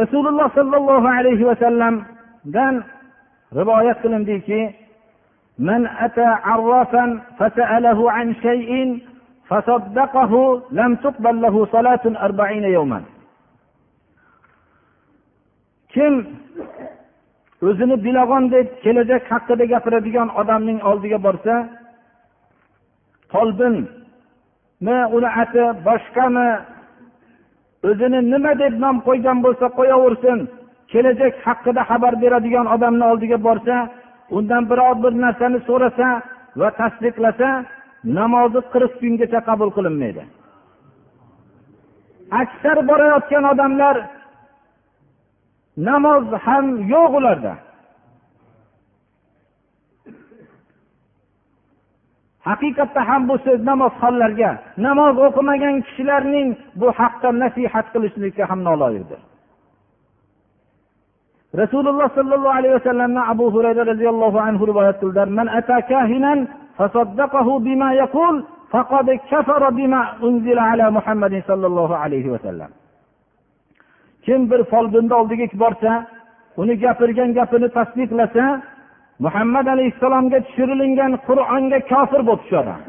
rasululloh 0.00 0.48
sollallohu 0.58 1.08
alayhi 1.18 1.44
vasallamdan 1.50 2.74
rivoyat 3.60 3.98
qilindiki 4.04 4.60
من 5.68 5.86
أتى 5.86 6.28
عرافا 6.48 7.04
فسأله 7.38 7.98
عن 8.16 8.34
شيء 8.34 8.70
فصدقه 9.48 10.62
لم 10.70 10.94
تقبل 10.94 11.40
له 11.44 11.66
صلاة 11.66 12.04
أربعين 12.06 12.64
يوما 12.64 13.02
kim 15.94 16.14
o'zini 17.62 17.96
bilag'on 18.04 18.44
deb 18.52 18.66
kelajak 18.84 19.22
haqida 19.32 19.64
gapiradigan 19.72 20.28
odamning 20.40 20.78
oldiga 20.90 21.18
borsa 21.26 21.54
folbinmi 23.32 23.88
uni 25.15 25.29
ati 25.43 25.63
boshqami? 25.87 26.49
O'zini 27.89 28.19
nima 28.31 28.51
deb 28.61 28.73
nom 28.83 28.97
qo'ygan 29.07 29.37
bo'lsa 29.45 29.65
qo'yaversin. 29.77 30.39
Kelajak 30.91 31.33
haqida 31.45 31.81
xabar 31.89 32.13
beradigan 32.23 32.65
odamni 32.75 33.05
oldiga 33.11 33.37
borsa 33.47 33.75
undan 34.37 34.63
biror 34.69 34.95
bir 35.03 35.13
narsani 35.23 35.59
so'rasa 35.67 36.07
va 36.59 36.69
tasdiqlasa 36.79 37.49
namozi 38.17 38.59
qirq 38.73 38.93
kungacha 39.01 39.39
qabul 39.49 39.69
qilinmaydi. 39.77 40.23
Aksar 42.41 42.77
borayotgan 42.89 43.43
odamlar 43.53 43.95
namoz 45.89 46.25
ham 46.45 46.65
yo'q 46.93 47.11
ularda. 47.19 47.53
haqiqatda 52.49 53.01
ham 53.09 53.21
bu 53.29 53.35
so'z 53.45 53.59
namozxonlarga 53.69 54.51
namoz 54.85 55.15
o'qimagan 55.27 55.75
kishilarning 55.87 56.47
bu 56.81 56.87
haqda 56.99 57.29
nasihat 57.43 57.85
qilishlikka 57.93 58.43
ham 58.49 58.59
noloyiqdir 58.69 59.19
rasululloh 61.61 62.07
sollallohu 62.17 62.55
alayhi 62.59 62.75
vasallamni 62.79 63.21
abu 63.33 63.45
hurayra 63.55 63.83
roziyallohu 63.91 64.37
anhu 64.47 64.63
rivoyat 64.71 64.97
qildilar 65.01 65.27
kim 74.25 74.41
bir 74.51 74.61
folbinni 74.71 75.13
oldiga 75.21 75.45
borsa 75.63 75.91
uni 76.61 76.73
gapirgan 76.83 77.29
gapini 77.37 77.67
tasdiqlasa 77.77 78.45
muhammad 79.19 79.67
alayhissalomga 79.67 80.39
tushirilgan 80.47 81.13
qur'onga 81.27 81.79
kofir 81.91 82.21
bo'lib 82.29 82.53
odam 82.61 82.79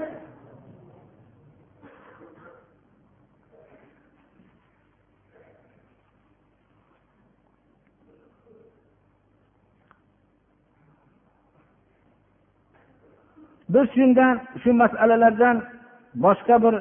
biz 13.75 13.87
shundan 13.97 14.35
shu 14.63 14.71
masalalardan 14.83 15.57
boshqa 16.25 16.57
bir 16.65 16.75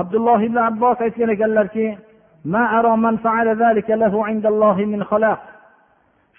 abdulloh 0.00 0.40
ibn 0.48 0.58
abbos 0.70 0.98
aytgan 1.06 1.30
ekanlarki 1.36 1.86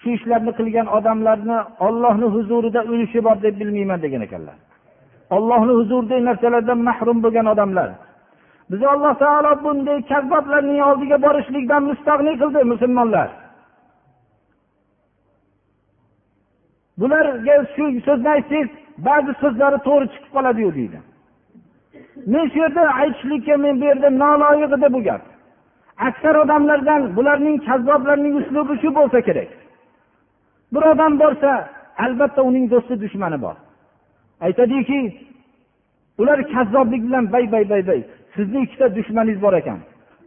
shu 0.00 0.08
ishlarni 0.16 0.52
qilgan 0.58 0.86
odamlarni 0.96 1.58
ollohni 1.86 2.26
huzurida 2.34 2.80
ulushi 2.92 3.20
bor 3.26 3.36
deb 3.44 3.54
bilmayman 3.60 3.98
degan 4.04 4.22
ekanlar. 4.26 4.56
Ollohni 5.36 5.72
huzuridagi 5.78 6.24
narsalardan 6.30 6.78
mahrum 6.88 7.18
bo'lgan 7.24 7.46
odamlar. 7.52 7.88
Bizni 8.70 8.86
alloh 8.94 9.14
taolo 9.24 9.52
bunday 9.64 9.98
kazzoblarning 10.10 10.80
oldiga 10.88 11.16
borishlikdan 11.26 11.82
mustag'niy 11.90 12.36
qildi 12.42 12.60
musulmonlar. 12.72 13.28
Bularga 17.00 17.54
shu 17.74 17.84
so'zni 18.06 18.30
aytsangiz 18.36 18.70
ba'zi 19.06 19.32
so'zlari 19.42 19.78
to'g'ri 19.86 20.06
chiqib 20.12 20.30
qoladiyu 20.36 20.70
deydi. 20.78 20.98
Men 22.32 22.44
shu 22.52 22.58
yerda 22.64 22.82
aytishlikka 23.02 23.54
men 23.64 23.74
bu 23.80 23.84
yerda 23.90 24.08
noloyiq 24.22 24.72
edi 24.76 24.88
bu 24.94 25.00
gap. 25.08 25.22
Aksar 26.08 26.34
odamlardan 26.44 27.02
bularning 27.16 27.56
kazzoblarning 27.68 28.34
uslubi 28.40 28.74
shu 28.82 28.88
bo'lsa 28.98 29.18
kerak. 29.28 29.50
Bir 30.72 30.82
odam 30.92 31.12
borsa 31.22 31.50
albatta 32.04 32.40
uning 32.48 32.66
do'sti 32.72 32.94
dushmani 33.02 33.38
bor. 33.44 33.56
Aytadiki 34.46 35.00
ular 36.20 36.38
kazzoblik 36.54 37.02
bilan 37.06 37.24
bay 37.32 37.44
bay 37.52 37.64
bay 37.70 37.82
bay. 37.88 38.00
Sizni 38.34 38.58
ikkita 38.64 38.86
dushmaningiz 38.96 39.42
bor 39.42 39.54
ekan. 39.60 39.78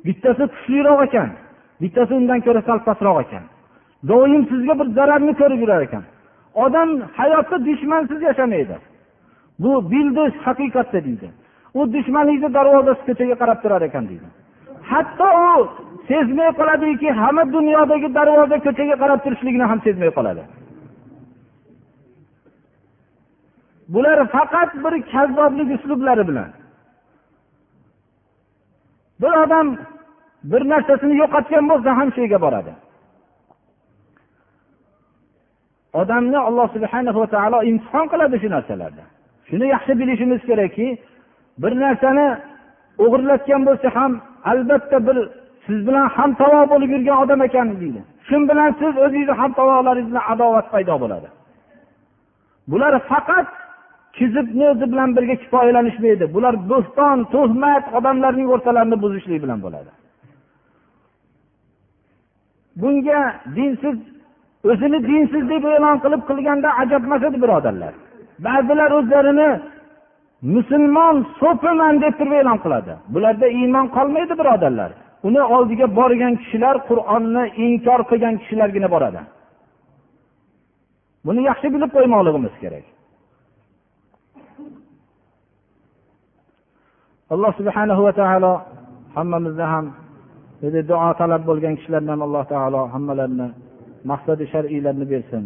Bittasi 0.05 0.43
kuchliroq 0.53 1.01
ekan 1.07 1.30
bittasi 1.82 2.13
undan 2.19 2.39
ko'ra 2.45 2.61
sal 2.67 2.80
pastroq 2.88 3.17
ekan. 3.26 3.43
Doim 4.09 4.43
sizga 4.51 4.74
bir 4.80 4.88
zararni 4.97 5.34
ko'rib 5.41 5.59
yurar 5.63 5.82
ekan. 5.88 6.03
Odam 6.65 6.89
hayotda 7.19 7.57
dushmansiz 7.67 8.19
yashamaydi. 8.30 8.76
Bu 9.63 9.71
bildi 9.91 10.24
haqiqatda 10.45 10.99
deydi. 11.07 11.28
U 11.80 11.82
dushmaningizni 11.95 12.49
darvozasi 12.57 13.01
ko'chaga 13.07 13.36
qarab 13.41 13.59
turar 13.63 13.82
ekan 13.89 14.03
deydi. 14.11 14.28
Hatto 14.93 15.27
u 15.47 15.53
sezmay 16.09 16.49
qoladiki 16.59 17.09
hamma 17.21 17.43
dunyodagi 17.55 18.07
darvoza 18.17 18.57
ko'chaga 18.65 18.95
qarab 19.01 19.19
turishligini 19.25 19.65
ham 19.71 19.79
sezmay 19.85 20.11
qoladi. 20.17 20.43
Bular 23.93 24.17
faqat 24.35 24.71
bir 24.83 24.93
kazzoblik 25.11 25.69
uslublari 25.77 26.23
bilan. 26.29 26.49
Bir 29.21 29.33
odam 29.43 29.67
bir 30.51 30.61
narsasini 30.71 31.15
yo'qotgan 31.21 31.65
bo'lsa 31.71 31.89
ham 31.99 32.09
shu 32.13 32.19
yerga 32.23 32.39
boradi. 32.45 32.73
Odamni 36.01 36.39
alloh 36.47 36.67
subhana 36.75 37.11
va 37.19 37.27
taolo 37.35 37.59
imtihon 37.69 38.05
qiladi 38.11 38.35
shu 38.43 38.49
narsalarda. 38.55 39.03
Shuni 39.49 39.65
yaxshi 39.75 39.93
bilishimiz 39.99 40.41
kerakki 40.49 40.87
bir 41.61 41.73
narsani 41.83 42.27
o'g'irlatgan 43.03 43.61
bo'lsa 43.67 43.87
ham 43.97 44.11
albatta 44.51 44.97
bir 45.07 45.17
siz 45.65 45.79
bilan 45.87 46.07
hamtovo 46.17 46.61
bo'lib 46.71 46.89
yurgan 46.95 47.17
odam 47.23 47.41
ekan 47.47 47.67
deydi. 47.81 48.01
Shu 48.27 48.35
bilan 48.49 48.69
siz 48.79 48.93
o'zingizni 49.05 49.35
hamtovoringiz 49.41 50.07
bilan 50.11 50.25
adovat 50.33 50.65
paydo 50.73 50.95
bo'ladi. 51.03 51.27
Bular 52.71 52.93
faqat 53.11 53.47
kizibni 54.17 54.65
o'zi 54.73 54.85
bilan 54.91 55.09
birga 55.15 55.35
kifoyalanishmaydi 55.43 56.25
bular 56.35 56.53
bo'xton 56.71 57.17
tuhmat 57.33 57.85
odamlarning 57.97 58.47
o'rtalarini 58.53 58.97
buzishlik 59.03 59.39
bilan 59.43 59.59
bo'ladi. 59.65 59.91
Bunga 62.81 63.21
dinsiz 63.57 63.97
o'zini 64.71 64.99
dinsiz 65.09 65.43
deb 65.53 65.63
e'lon 65.75 65.97
qilib 66.03 66.21
qilganda 66.29 66.69
ajabmas 66.81 67.21
edi 67.27 67.37
birodarlar. 67.43 67.93
Ba'zilar 68.45 68.89
o'zlarini 68.99 69.49
musulmon 70.43 71.15
so'piman 71.39 71.95
deb 72.03 72.13
turib 72.19 72.33
e'lon 72.41 72.57
qiladi. 72.63 72.93
Bularda 73.13 73.47
iymon 73.59 73.87
qolmaydi 73.95 74.33
birodarlar. 74.41 74.91
Uni 75.27 75.41
oldiga 75.55 75.87
borgan 75.99 76.33
kishilar 76.41 76.75
qur'onni 76.89 77.43
inkor 77.65 77.99
qilgan 78.09 78.35
kishilargina 78.41 78.87
boradi. 78.95 79.21
Buni 81.25 81.41
yaxshi 81.49 81.67
bilib 81.75 81.91
qo'ymoqligimiz 81.95 82.53
kerak. 82.63 82.85
Alloh 87.33 87.51
subhanahu 87.59 88.01
va 88.07 88.13
taolo 88.21 88.53
hammamizni 89.15 89.65
ham 89.73 89.85
duo 90.91 91.09
talab 91.19 91.41
bo'lgan 91.49 91.73
kishilarni 91.77 92.09
ham 92.13 92.21
alloh 92.27 92.43
taolo 92.53 92.81
hammalarini 92.93 93.47
maqsadi 94.11 94.43
shar'iylarni 94.53 95.05
bersin. 95.13 95.43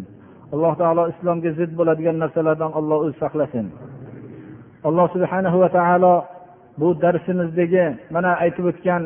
Alloh 0.54 0.72
taolo 0.80 1.02
islomga 1.12 1.50
zid 1.58 1.70
bo'ladigan 1.78 2.16
narsalardan 2.22 2.70
olloh 2.78 2.98
o'zi 3.04 3.16
saqlasin. 3.22 3.66
alloh 4.87 5.05
subhana 5.15 5.49
va 5.63 5.69
taolo 5.77 6.13
bu 6.79 6.87
darsimizdagi 7.03 7.85
mana 8.15 8.31
aytib 8.43 8.65
o'tgan 8.71 9.03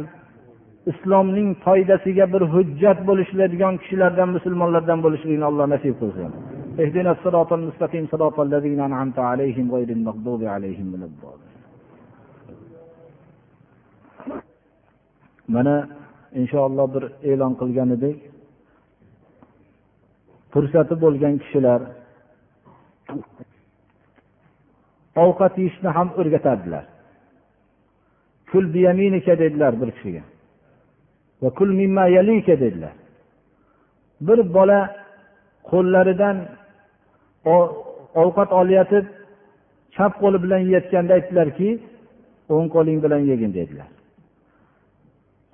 islomning 0.92 1.50
foydasiga 1.66 2.26
bir 2.34 2.44
hujjat 2.54 2.98
bo'lishadigan 3.10 3.74
kishilardan 3.82 4.30
musulmonlardan 4.36 5.00
bo'lishlikni 5.06 5.46
alloh 5.52 5.66
nasib 5.74 5.96
qilsin 6.02 6.32
اهدنا 6.84 7.12
الصراط 7.16 7.52
المستقيم 7.60 8.04
صراط 8.14 8.38
الذين 8.48 8.80
أنعمت 8.88 9.20
عليهم 9.32 9.66
غير 9.76 9.90
المغضوب 9.98 10.42
عليهم 10.56 10.88
ولا 10.94 11.06
الضالين 11.12 11.56
mana 15.56 15.76
inshaalloh 16.40 16.88
bir 16.96 17.04
e'lon 17.32 17.54
qilgan 17.62 17.90
edik 17.98 18.18
fursati 20.54 20.96
bo'lgan 21.04 21.34
kishilar 21.44 21.82
ovqat 25.17 25.59
yeyishni 25.59 25.89
ham 25.89 26.09
o'rgatadilar. 26.19 26.85
Kul 28.51 28.75
biyaminika 28.75 29.39
dedilar 29.39 29.81
bir 29.81 29.91
kishiga. 29.91 30.23
Va 31.43 31.51
kul 31.51 31.71
mimma 31.81 32.07
yalika 32.07 32.61
dedilar. 32.61 32.95
Bir 34.21 34.55
bola 34.55 34.81
qo'llaridan 35.71 36.37
ovqat 38.23 38.51
olayotib 38.61 39.07
chap 39.97 40.13
qo'li 40.23 40.39
bilan 40.45 40.61
yeyotganda 40.69 41.13
aytdilarki 41.19 41.69
o'ng 42.55 42.69
qo'ling 42.75 42.99
bilan 43.05 43.23
yegin 43.31 43.53
dedilar. 43.59 43.89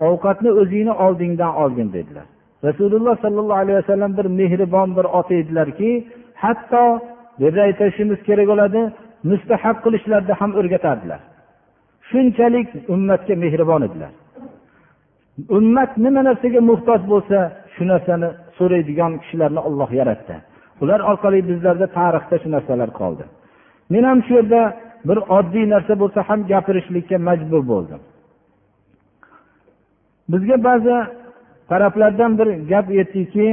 Ovqatni 0.08 0.50
o'zingni 0.60 0.92
oldingdan 1.04 1.52
olgin 1.62 1.88
dedilar. 1.92 2.26
Rasululloh 2.64 3.14
sollallohu 3.24 3.60
alayhi 3.62 3.78
vasallam 3.82 4.16
bir 4.18 4.24
mehribon 4.40 4.96
bir 4.96 5.04
ota 5.18 5.34
edilarki 5.34 5.90
hatto 6.34 6.84
bu 7.38 7.44
yerda 7.44 7.60
aytishimiz 7.68 8.20
kerak 8.28 8.48
bo'ladi 8.52 8.80
mustahab 9.30 9.76
qilishlarda 9.84 10.34
ham 10.40 10.50
o'rgatardilar. 10.60 11.20
Shunchalik 12.10 12.68
ummatga 12.94 13.34
mehribon 13.44 13.82
edilar. 13.88 14.12
Ummat 15.58 15.90
nima 16.04 16.20
narsaga 16.28 16.60
muhtoj 16.70 17.00
bo'lsa 17.12 17.38
shu 17.74 17.84
narsani 17.92 18.28
so'raydigan 18.58 19.12
kishilarni 19.22 19.60
olloh 19.68 19.90
yaratdi. 20.00 20.36
Ular 20.82 21.00
orqali 21.10 21.38
bizlarda 21.50 21.86
tarixda 21.98 22.36
shu 22.42 22.48
narsalar 22.54 22.90
qoldi. 23.00 23.24
Men 23.92 24.02
ham 24.10 24.18
shu 24.26 24.32
yerda 24.38 24.60
bir 25.08 25.18
oddiy 25.38 25.66
narsa 25.74 25.94
bo'lsa 26.02 26.20
ham 26.28 26.40
gapirishlikka 26.52 27.16
majbur 27.28 27.62
bo'ldim. 27.72 28.00
Bizga 30.32 30.56
ba'zi 30.68 30.96
taraflardan 31.70 32.32
bir 32.38 32.48
gap 32.70 32.86
yetdiki 32.98 33.46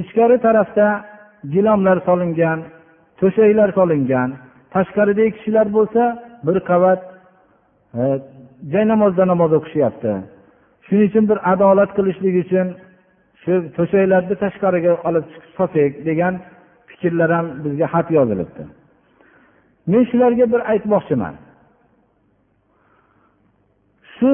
ichkari 0.00 0.36
tarafda 0.46 0.86
gilomlar 1.54 1.98
solingan 2.08 2.58
to'shaklar 3.20 3.70
solingan. 3.78 4.30
Tashqaridagi 4.74 5.30
kishilar 5.36 5.66
bo'lsa 5.76 6.02
bir 6.46 6.56
qavat 6.70 7.00
e, 8.00 8.02
jaynamozda 8.72 9.24
namoz 9.32 9.52
o'qishyapti. 9.58 10.12
Shuning 10.86 11.06
uchun 11.10 11.24
bir 11.30 11.38
adolat 11.52 11.90
qilishlik 11.96 12.34
uchun 12.44 12.66
shu 13.42 13.52
to'shaklarni 13.76 14.34
tashqariga 14.44 14.92
olib 15.08 15.24
chiqib 15.32 15.52
solsak 15.58 15.92
degan 16.08 16.34
fikrlar 16.90 17.30
ham 17.36 17.46
bizga 17.64 17.86
xat 17.94 18.06
yozilibdi. 18.18 18.62
Men 19.90 20.02
shularga 20.10 20.46
bir 20.52 20.60
aytmoqchiman. 20.72 21.34
Shu 24.14 24.30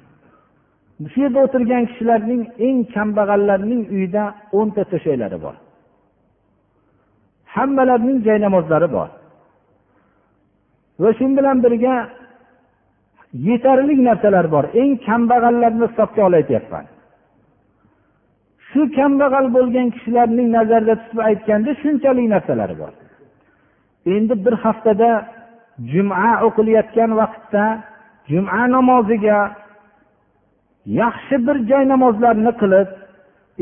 shu 1.12 1.18
yerda 1.24 1.40
o'tirgan 1.46 1.84
kishilarning 1.90 2.42
eng 2.66 2.78
kambag'allarning 2.94 3.82
uyida 3.94 4.24
o'nta 4.58 4.82
to'shaklari 4.92 5.38
bor. 5.46 5.56
Hammalarining 7.56 8.18
jaynamozlari 8.28 8.88
bor. 8.96 9.08
Va 11.02 11.10
shu 11.18 11.26
bilan 11.38 11.56
birga 11.64 11.94
yetarli 13.48 13.94
narsalar 14.08 14.46
bor. 14.54 14.64
Eng 14.80 14.92
kambag'allarni 15.06 15.86
hisobga 15.90 16.22
olayapman. 16.28 16.84
Shu 18.68 18.80
kambag'al 18.98 19.46
bo'lgan 19.56 19.88
kishilarning 19.94 20.48
nazarda 20.56 20.94
tutib 21.00 21.18
aytganda 21.28 21.70
shunchalik 21.82 22.26
narsalari 22.34 22.76
bor. 22.82 22.92
Endi 24.14 24.34
bir 24.44 24.54
haftada 24.64 25.10
juma 25.92 26.28
o'qilayotgan 26.46 27.10
vaqtda 27.20 27.64
juma 28.30 28.62
namoziga 28.76 29.38
yaxshi 31.02 31.36
bir 31.46 31.56
joy 31.70 31.84
namozlarni 31.92 32.52
qilib 32.60 32.88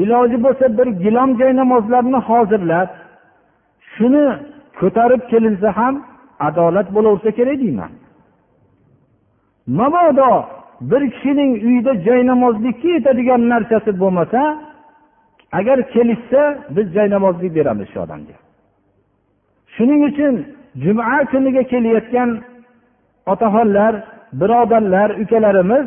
iloji 0.03 0.38
bo'lsa 0.45 0.66
bir 0.78 0.88
gilom 1.05 1.30
joy 1.40 1.53
namozlarni 1.62 2.18
hozirlab 2.28 2.88
shuni 3.95 4.26
ko'tarib 4.80 5.22
kelinsa 5.30 5.68
ham 5.78 5.95
adolat 6.49 6.88
bo'laversa 6.97 7.30
kerak 7.38 7.59
deyman. 7.64 7.93
Mabodo 9.78 10.32
bir 10.90 11.03
kishining 11.14 11.53
uyida 11.66 11.93
joynamozlikka 12.07 12.88
yetadigan 12.97 13.43
narsasi 13.53 13.90
bo'lmasa 14.03 14.40
agar 15.59 15.78
kelishsa 15.95 16.43
biz 16.76 16.86
joynamozlik 16.97 17.55
beramiz 17.57 17.88
shu 17.93 17.99
odamga. 18.05 18.36
Shuning 19.74 20.01
uchun 20.11 20.34
juma 20.84 21.24
kuniga 21.32 21.62
kelayotgan 21.72 22.30
otaxonlar 23.32 23.95
birodarlar 24.40 25.11
ukalarimiz 25.22 25.86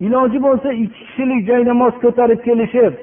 iloji 0.00 0.38
bo'lsa 0.46 0.68
ikki 0.72 0.98
kishilik 1.04 1.40
joynamoz 1.50 1.94
ko'tarib 2.04 2.40
kelishib 2.46 2.94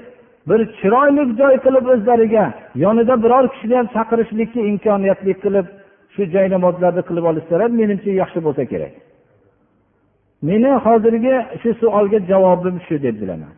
bir 0.49 0.59
chiroyli 0.79 1.23
joy 1.39 1.55
qilib 1.65 1.85
o'zlariga 1.93 2.45
yonida 2.83 3.15
biror 3.23 3.45
kishini 3.53 3.75
ham 3.79 3.87
chaqirishlikka 3.95 4.59
imkoniyatli 4.71 5.33
qilib 5.43 5.67
shu 6.13 6.21
joynamozlarni 6.35 7.03
qilib 7.09 7.25
olishsalar 7.31 7.69
menimcha 7.81 8.11
yaxshi 8.21 8.39
bo'lsa 8.45 8.63
kerak. 8.71 8.93
Meni 10.49 10.71
hozirgi 10.85 11.35
shu 11.61 11.69
savolga 11.81 12.19
javobim 12.31 12.75
shu 12.87 12.95
deb 13.05 13.15
bilaman. 13.21 13.53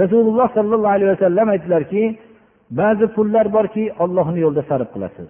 Rasululloh 0.00 0.48
sollallohu 0.56 0.94
alayhi 0.96 1.10
vasallam 1.14 1.46
aytdilarki 1.54 2.02
ba'zi 2.80 3.06
pullar 3.16 3.46
borki 3.56 3.84
ollohni 4.04 4.38
yo'lida 4.44 4.62
sarf 4.70 4.88
qilasiz. 4.94 5.28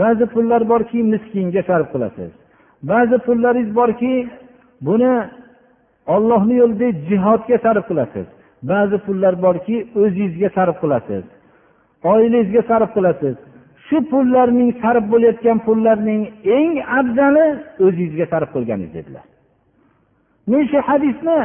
Ba'zi 0.00 0.24
pullar 0.34 0.62
borki 0.72 0.98
miskinga 1.12 1.62
sarf 1.70 1.86
qilasiz. 1.94 2.30
Ba'zi 2.90 3.16
pullaringiz 3.26 3.70
borki 3.80 4.12
buni 4.86 5.12
ollohni 6.14 6.54
yo'lida 6.62 6.88
jihodga 7.08 7.56
sarf 7.64 7.84
qilasiz. 7.90 8.26
Ba'zi 8.62 8.98
pullar 9.06 9.34
borki 9.42 9.76
o'zingizga 10.02 10.48
sarf 10.56 10.76
qilasiz. 10.82 11.24
Oilangizga 12.12 12.62
sarf 12.70 12.90
qilasiz. 12.96 13.36
Shu 13.86 13.96
pullarning 14.12 14.70
sarf 14.82 15.04
bo'layotgan 15.12 15.58
pullarning 15.66 16.22
eng 16.58 16.72
afzali 16.98 17.46
o'zingizga 17.86 18.26
sarf 18.32 18.48
qilganingiz 18.54 18.92
dedilar. 18.98 19.24
Men 20.50 20.62
shu 20.70 20.78
hadisni 20.88 21.38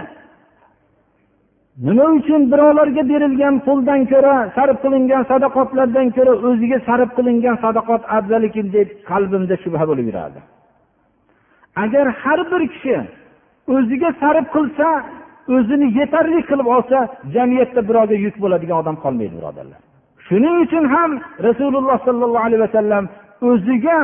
nima 1.87 2.05
uchun 2.17 2.41
birovlarga 2.51 3.03
berilgan 3.11 3.55
puldan 3.65 4.01
ko'ra 4.11 4.35
sarf 4.57 4.77
qilingan 4.83 5.23
sadaqotlardan 5.31 6.07
ko'ra 6.17 6.33
o'ziga 6.47 6.79
sarf 6.87 7.09
qilingan 7.17 7.55
sadaqot 7.65 8.01
afzal 8.17 8.43
ekan 8.49 8.67
deb 8.75 8.87
qalbimda 9.09 9.55
shubha 9.63 9.83
bo'lib 9.89 10.05
yurardi. 10.09 10.39
Agar 11.83 12.05
har 12.21 12.39
bir 12.51 12.61
kishi 12.73 12.95
o'ziga 13.75 14.09
sarf 14.21 14.45
qilsa 14.55 14.87
o'zini 15.53 15.87
yetarli 15.99 16.39
qilib 16.49 16.67
olsa 16.75 16.97
jamiyatda 17.35 17.81
birovga 17.89 18.15
yuk 18.25 18.35
bo'ladigan 18.43 18.77
odam 18.83 18.95
qolmaydi 19.03 19.35
birodarlar. 19.39 19.79
Shuning 20.27 20.55
uchun 20.65 20.85
ham 20.95 21.11
rasululloh 21.47 21.97
sollallohu 22.07 22.45
alayhi 22.47 22.63
vasallam 22.67 23.03
o'ziga 23.49 23.99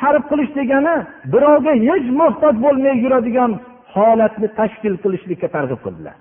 sarf 0.00 0.22
qilish 0.30 0.52
degani 0.58 0.96
birovga 1.32 1.72
hech 1.88 2.06
muhtoj 2.20 2.54
bo'lmay 2.64 2.94
yuradigan 3.04 3.50
holatni 3.94 4.48
tashkil 4.58 4.94
qilishlikka 5.02 5.48
targ'ib 5.56 5.80
qildilar. 5.86 6.16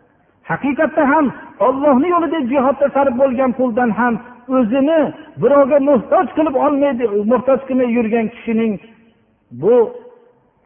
Haqiqatda 0.52 1.04
ham 1.14 1.26
ollohni 1.68 2.08
yo'lida 2.16 2.40
jihodda 2.52 2.88
sarf 2.96 3.14
bo'lgan 3.22 3.52
puldan 3.60 3.90
ham 4.00 4.14
o'zini 4.58 5.00
birovga 5.44 5.78
muhtoj 5.90 6.26
qilib 6.38 6.56
olmaydi 6.66 7.04
muhtoj 7.32 7.60
qilmay 7.68 7.90
yurgan 7.98 8.26
kishining 8.36 8.74
bu 9.62 9.76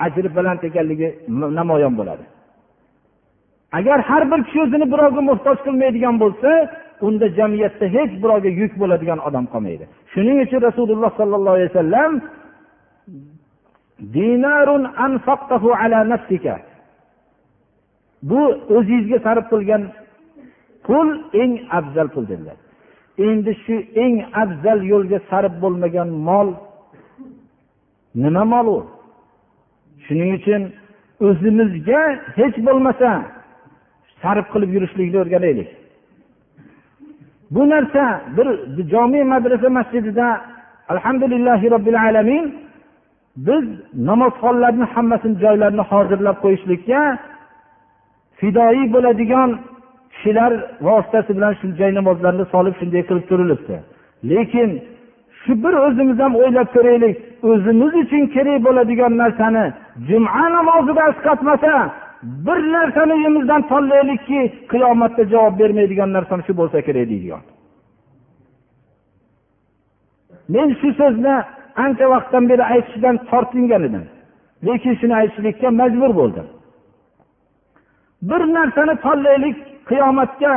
ajri 0.06 0.30
baland 0.38 0.62
ekanligi 0.70 1.10
namoyon 1.60 1.94
bo'ladi. 2.00 2.24
Agar 3.72 4.00
har 4.10 4.24
bir 4.32 4.44
kishi 4.44 4.60
o'zini 4.66 4.86
birovga 4.94 5.22
muhtoj 5.30 5.58
qilmaydigan 5.66 6.16
bo'lsa 6.24 6.50
unda 7.08 7.26
jamiyatda 7.38 7.86
hech 7.96 8.12
birovga 8.24 8.50
yuk 8.62 8.74
bo'ladigan 8.82 9.20
odam 9.28 9.46
qolmaydi. 9.54 9.86
Shuning 10.14 10.38
uchun 10.46 10.62
rasululloh 10.68 11.12
sollallohu 11.20 11.56
alayhi 11.58 11.72
vasallam 11.74 12.12
dinarun 14.16 14.84
ala 15.84 16.00
nafsika. 16.14 16.56
Bu 18.30 18.42
o'zingizga 18.78 19.20
sarf 19.26 19.46
qilgan 19.52 19.84
pul 20.86 21.08
eng 21.42 21.54
afzal 21.78 22.08
pul 22.14 22.26
dedilar. 22.32 22.58
Endi 23.28 23.52
shu 23.64 23.76
eng 24.04 24.16
afzal 24.44 24.80
yo'lga 24.92 25.20
sarf 25.30 25.54
bo'lmagan 25.64 26.10
mol 26.28 26.48
nima 28.24 28.44
mol 28.54 28.68
u? 28.76 28.80
Shuning 30.06 30.32
uchun 30.40 30.62
o'zimizga 31.28 32.02
hech 32.38 32.58
bo'lmasa 32.68 33.10
sarf 34.22 34.46
qilib 34.54 34.72
yurishlikni 34.76 35.18
o'rganaylik. 35.24 35.70
Bu 37.52 37.70
narsa 37.70 38.04
bir 38.38 38.48
jomiy 38.94 39.24
madrasa 39.24 39.70
masjidida 39.70 40.28
alhamdulillahi 40.94 41.72
robbil 41.72 42.00
alamin 42.08 42.46
biz 43.48 43.64
namozxonlarni 44.10 44.86
hammasini 44.94 45.36
joylarini 45.44 45.84
hozirlab 45.92 46.38
qo'yishlikka 46.44 47.02
fidoyi 48.40 48.84
bo'ladigan 48.94 49.50
kishilar 50.14 50.52
vositasi 50.88 51.32
bilan 51.38 51.54
shu 51.60 51.68
joy 51.80 51.92
namozlarni 52.00 52.46
solib 52.54 52.76
shunday 52.80 53.04
qilib 53.10 53.26
turilibdi. 53.32 53.76
Lekin 54.32 54.70
shu 55.42 55.52
bir 55.64 55.74
o'zimiz 55.86 56.18
ham 56.24 56.34
o'ylab 56.42 56.68
ko'raylik 56.76 57.16
o'zimiz 57.50 57.94
uchun 58.04 58.24
kerak 58.36 58.60
bo'ladigan 58.68 59.14
narsani 59.22 59.66
juma 60.10 60.44
namozida 60.58 61.02
asqatmasa 61.12 61.74
bir 62.24 62.72
narsani 62.74 63.14
uyimizdan 63.14 63.62
tanlaylikki 63.68 64.54
qiyomatda 64.72 65.24
javob 65.24 65.60
bermaydigan 65.60 66.14
narsam 66.14 66.40
shu 66.44 66.58
bo'lsa 66.58 66.82
kerak 66.82 67.10
deydigan. 67.12 67.44
Men 70.54 70.70
shu 70.80 70.90
so'zni 71.00 71.36
ancha 71.84 72.06
vaqtdan 72.14 72.50
beri 72.50 72.64
aytishdan 72.74 73.16
tortingan 73.30 73.84
edim. 73.90 74.06
Lekin 74.68 74.94
shuni 75.00 75.16
aytishlikka 75.22 75.72
majbur 75.82 76.12
bo'ldim. 76.20 76.48
Bir 78.30 78.42
narsani 78.58 78.96
tanlaylik 79.06 79.58
qiyomatga 79.90 80.52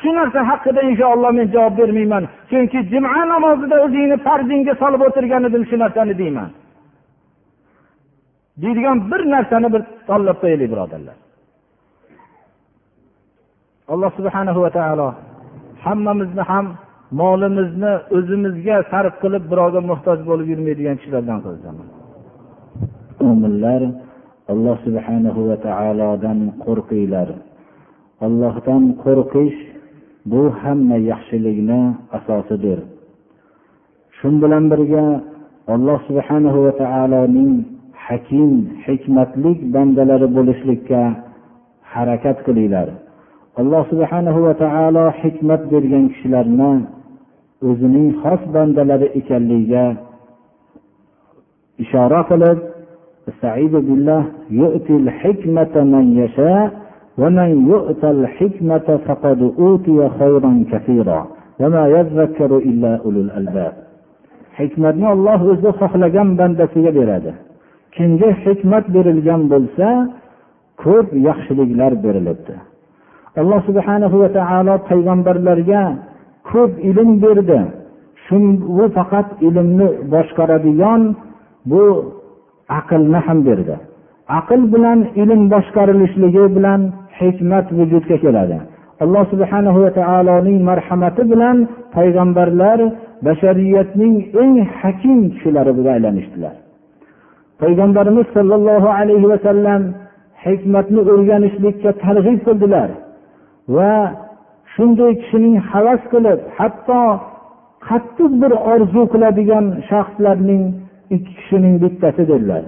shu 0.00 0.08
narsa 0.18 0.40
haqida 0.50 0.80
inshaalloh 0.90 1.30
men 1.38 1.46
javob 1.54 1.74
bermayman. 1.78 2.24
Chunki 2.50 2.78
juma 2.92 3.20
namozida 3.32 3.76
o'zingni 3.84 4.16
farzingga 4.26 4.74
solib 4.82 5.00
o'tirgan 5.06 5.42
edim 5.48 5.62
shu 5.70 5.76
narsani 5.84 6.14
deyman. 6.22 6.50
Deydigan 8.62 8.98
bir 9.10 9.20
narsani 9.34 9.68
bir 9.74 9.82
tanlab 10.08 10.36
qo'yaylik 10.42 10.68
birodarlar. 10.72 11.16
Alloh 13.92 14.10
subhanahu 14.18 14.60
va 14.64 14.70
taolo 14.78 15.08
hammamizni 15.84 16.42
ham 16.50 16.66
molimizni 17.20 17.92
o'zimizga 18.16 18.76
sarf 18.90 19.14
qilib 19.22 19.44
birovga 19.52 19.80
muhtoj 19.90 20.18
bo'lib 20.28 20.46
yurmaydigan 20.52 20.96
kishilardan 21.00 21.38
qilsin 21.44 21.74
mo'minlar 23.20 23.82
alloh 24.52 24.76
subhanahu 24.86 25.40
va 25.48 25.56
taolodan 25.66 26.38
qo'rqinglar. 26.64 27.28
Allohdan 28.26 28.82
qo'rqish 29.04 29.58
bu 30.30 30.42
hamma 30.60 30.96
yaxshilikni 31.10 31.80
asosidir. 32.18 32.78
Shu 34.18 34.28
bilan 34.42 34.64
birga 34.72 35.04
alloh 35.74 35.98
subhanahu 36.08 36.58
va 36.66 36.72
taoloning 36.82 37.52
hakim 38.07 38.51
hikmatlik 38.85 39.59
bandalari 39.73 40.27
bo'lishlikka 40.37 41.01
harakat 41.93 42.37
qilinglar 42.45 42.87
alloh 43.61 43.83
subhanahu 43.91 44.39
va 44.47 44.53
taolo 44.63 45.05
hikmat 45.21 45.61
bergan 45.71 46.05
kishilarni 46.13 46.73
o'zining 47.69 48.09
xos 48.21 48.41
bandalari 48.55 49.07
ekanligiga 49.19 49.85
ishora 51.83 52.21
qilib 52.31 52.59
استعيذ 53.31 53.73
بالله 53.87 54.23
يؤتي 54.61 54.93
الحكمة 55.03 55.75
من 55.93 56.05
يشاء 56.21 56.63
ومن 57.21 57.49
يؤت 57.71 58.03
الحكمة 58.15 58.87
فقد 59.07 59.39
أوتي 59.59 59.97
خيرا 60.19 60.51
كثيرا 60.71 61.21
وما 61.61 61.83
يذكر 61.97 62.51
إلا 62.69 62.91
أولو 63.05 63.19
الألباب 63.27 63.73
hikmatni 64.59 65.05
olloh 65.13 65.39
o'zi 65.51 65.69
xohlagan 65.79 66.29
bandasiga 66.39 66.91
beradi 66.97 67.31
Kimga 67.96 68.30
hikmat 68.44 68.84
berilgan 68.94 69.42
bo'lsa 69.52 69.88
ko'p 70.82 71.08
yaxshiliklar 71.28 71.92
berilibdi. 72.04 72.54
Alloh 73.40 73.60
subhanahu 73.68 74.16
va 74.22 74.28
taolo 74.38 74.74
payg'ambarlarga 74.90 75.82
ko'p 76.50 76.72
ilm 76.88 77.10
berdi. 77.24 77.60
Shu 78.24 78.36
bu 78.76 78.84
faqat 78.96 79.28
ilmni 79.48 79.88
boshqaradigan 80.14 81.02
bu 81.70 81.84
aqlni 82.78 83.20
ham 83.26 83.38
berdi. 83.48 83.76
Aql 84.38 84.60
bilan 84.74 84.98
ilm 85.22 85.42
boshqarilishligi 85.54 86.44
bilan 86.56 86.80
hikmat 87.20 87.66
vujudga 87.78 88.16
keladi. 88.24 88.58
Alloh 89.04 89.24
subhanahu 89.32 89.78
va 89.84 89.90
taoloning 89.98 90.58
marhamati 90.70 91.22
bilan 91.32 91.56
payg'ambarlar 91.96 92.78
bashariyatning 93.26 94.14
eng 94.42 94.54
hakim 94.78 95.18
kishilari 95.32 95.70
bo'lib 95.76 95.90
aylanishdilar. 95.96 96.54
payg'ambarimiz 97.61 98.27
sollallohu 98.37 98.87
alayhi 98.99 99.27
vasallam 99.33 99.81
hikmatni 100.45 101.01
o'rganishlikka 101.11 101.91
targ'ib 102.03 102.39
qildilar 102.47 102.89
va 103.77 103.93
shunday 104.73 105.11
kishining 105.21 105.55
havas 105.71 106.01
qilib 106.13 106.39
hatto 106.57 107.01
qattiq 107.87 108.31
bir 108.41 108.51
orzu 108.73 109.01
qiladigan 109.13 109.65
shaxslarning 109.89 110.63
ikki 111.15 111.31
kishining 111.39 111.75
bittasi 111.83 112.23
dedilar 112.31 112.63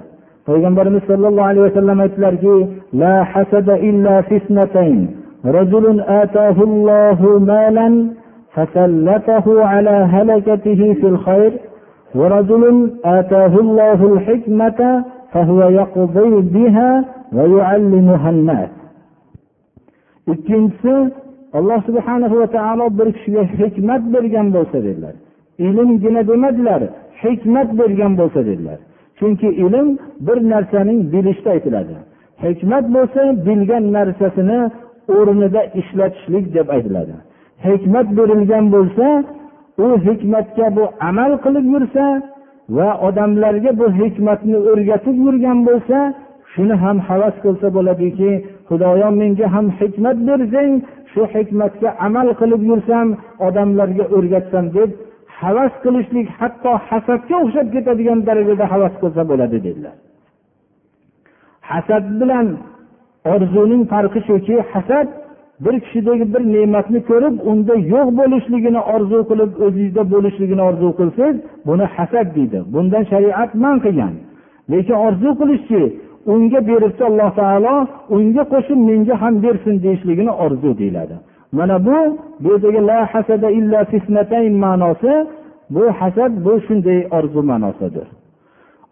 payg'ambarimiz 0.50 1.04
sollallohu 1.10 1.50
alayhi 1.52 1.68
vasallam 1.70 1.98
aytdilarki 2.06 2.56
la 3.02 3.16
hasada 3.34 3.76
illa 3.90 4.16
fisnatayn 4.30 5.00
رجل 5.60 5.86
آتاه 6.22 6.58
الله 6.70 7.20
مالا 7.52 7.90
فسلطه 8.54 9.66
على 9.66 9.90
هلكته 9.90 10.94
في 11.00 11.08
الخير 11.14 11.52
ورجل 12.20 12.64
آتاه 13.06 13.54
الله 13.66 14.00
الحكمة 14.14 15.04
فهو 15.34 15.60
يقضي 15.80 16.34
بها 16.56 17.06
ويعلمها 17.34 18.30
الناس 18.30 18.70
ikkinchisi 20.34 21.14
alloh 21.54 21.80
subhanahu 21.88 22.40
va 22.40 22.48
taolo 22.48 22.86
bir 22.98 23.08
kishiga 23.16 23.44
hikmat 23.60 24.02
bergan 24.14 24.48
bo'lsa 24.56 24.78
dedilar 24.88 25.16
ilmgina 25.66 26.22
demadilar 26.28 26.82
hikmat 27.24 27.70
bergan 27.80 28.12
bo'lsa 28.20 28.40
dedilar 28.50 28.80
chunki 29.20 29.48
ilm 29.66 29.88
bir 30.28 30.38
narsaning 30.52 31.00
bilishda 31.14 31.50
aytiladi 31.56 31.96
hikmat 32.46 32.86
bo'lsa 32.96 33.22
bilgan 33.48 33.86
narsasini 33.98 34.60
o'rnida 35.18 35.62
ishlatishlik 35.82 36.46
deb 36.56 36.68
aytiladi 36.76 37.16
hikmat 37.68 38.08
berilgan 38.18 38.66
bo'lsa 38.76 39.06
u 39.85 39.87
hikmatga 40.07 40.67
bu 40.77 40.85
amal 41.09 41.33
qilib 41.45 41.67
yursa 41.75 42.05
va 42.77 42.89
odamlarga 43.09 43.71
bu 43.81 43.87
hikmatni 44.01 44.59
o'rgatib 44.71 45.17
yurgan 45.27 45.59
bo'lsa 45.69 45.99
shuni 46.53 46.75
ham 46.83 46.97
havas 47.09 47.35
qilsa 47.45 47.69
bo'ladiki 47.77 48.31
xudoyo 48.69 49.09
menga 49.21 49.47
ham 49.55 49.67
hikmat 49.81 50.17
bersang 50.29 50.73
shu 51.13 51.23
hikmatga 51.35 51.89
amal 52.07 52.29
qilib 52.41 52.63
yursam 52.71 53.09
odamlarga 53.47 54.05
o'rgatsam 54.17 54.65
deb 54.77 54.91
havas 55.41 55.73
qilishlik 55.85 56.29
hatto 56.39 56.73
hasadga 56.89 57.37
o'xshab 57.45 57.67
ketadigan 57.75 58.19
darajada 58.29 58.65
havas 58.73 58.95
qilsa 59.03 59.23
bo'ladi 59.31 59.59
dedilar. 59.67 59.97
Hasad 61.71 62.05
bilan 62.21 62.47
orzuning 63.35 63.83
farqi 63.93 64.21
shuki 64.29 64.57
hasad 64.73 65.09
bir 65.65 65.81
kishidagi 65.81 66.35
bir 66.35 66.43
ne'matni 66.55 67.01
ko'rib 67.11 67.35
unda 67.51 67.75
yo'q 67.95 68.09
bo'lishligini 68.21 68.81
orzu 68.95 69.19
qilib 69.31 69.51
o'zingizda 69.67 70.03
bo'lishligini 70.13 70.63
orzu 70.69 70.89
qilsangiz 70.99 71.37
buni 71.69 71.85
hasad 71.95 72.29
deydi. 72.37 72.59
Bundan 72.75 73.03
shariat 73.13 73.51
man 73.65 73.77
qilgan. 73.85 74.15
Lekin 74.73 74.97
orzu 75.07 75.31
qilishchi 75.41 75.83
unga 76.33 76.61
beribdi 76.69 77.03
alloh 77.11 77.31
taolo 77.41 77.75
unga 78.17 78.43
qo'shib 78.53 78.79
menga 78.89 79.15
ham 79.23 79.35
bersin 79.45 79.75
deyishligini 79.85 80.33
orzu 80.45 80.71
deyiladi. 80.81 81.17
Mana 81.59 81.77
bu 81.87 81.99
bu 82.43 82.49
yerdagi 82.53 82.81
la 82.91 82.99
hasada 83.13 83.49
illa 83.59 83.81
fisnatayn 83.91 84.55
ma'nosi 84.65 85.13
bu 85.75 85.85
hasad 86.01 86.33
bu 86.45 86.53
shunday 86.67 87.01
orzu 87.19 87.41
ma'nosidir. 87.51 88.07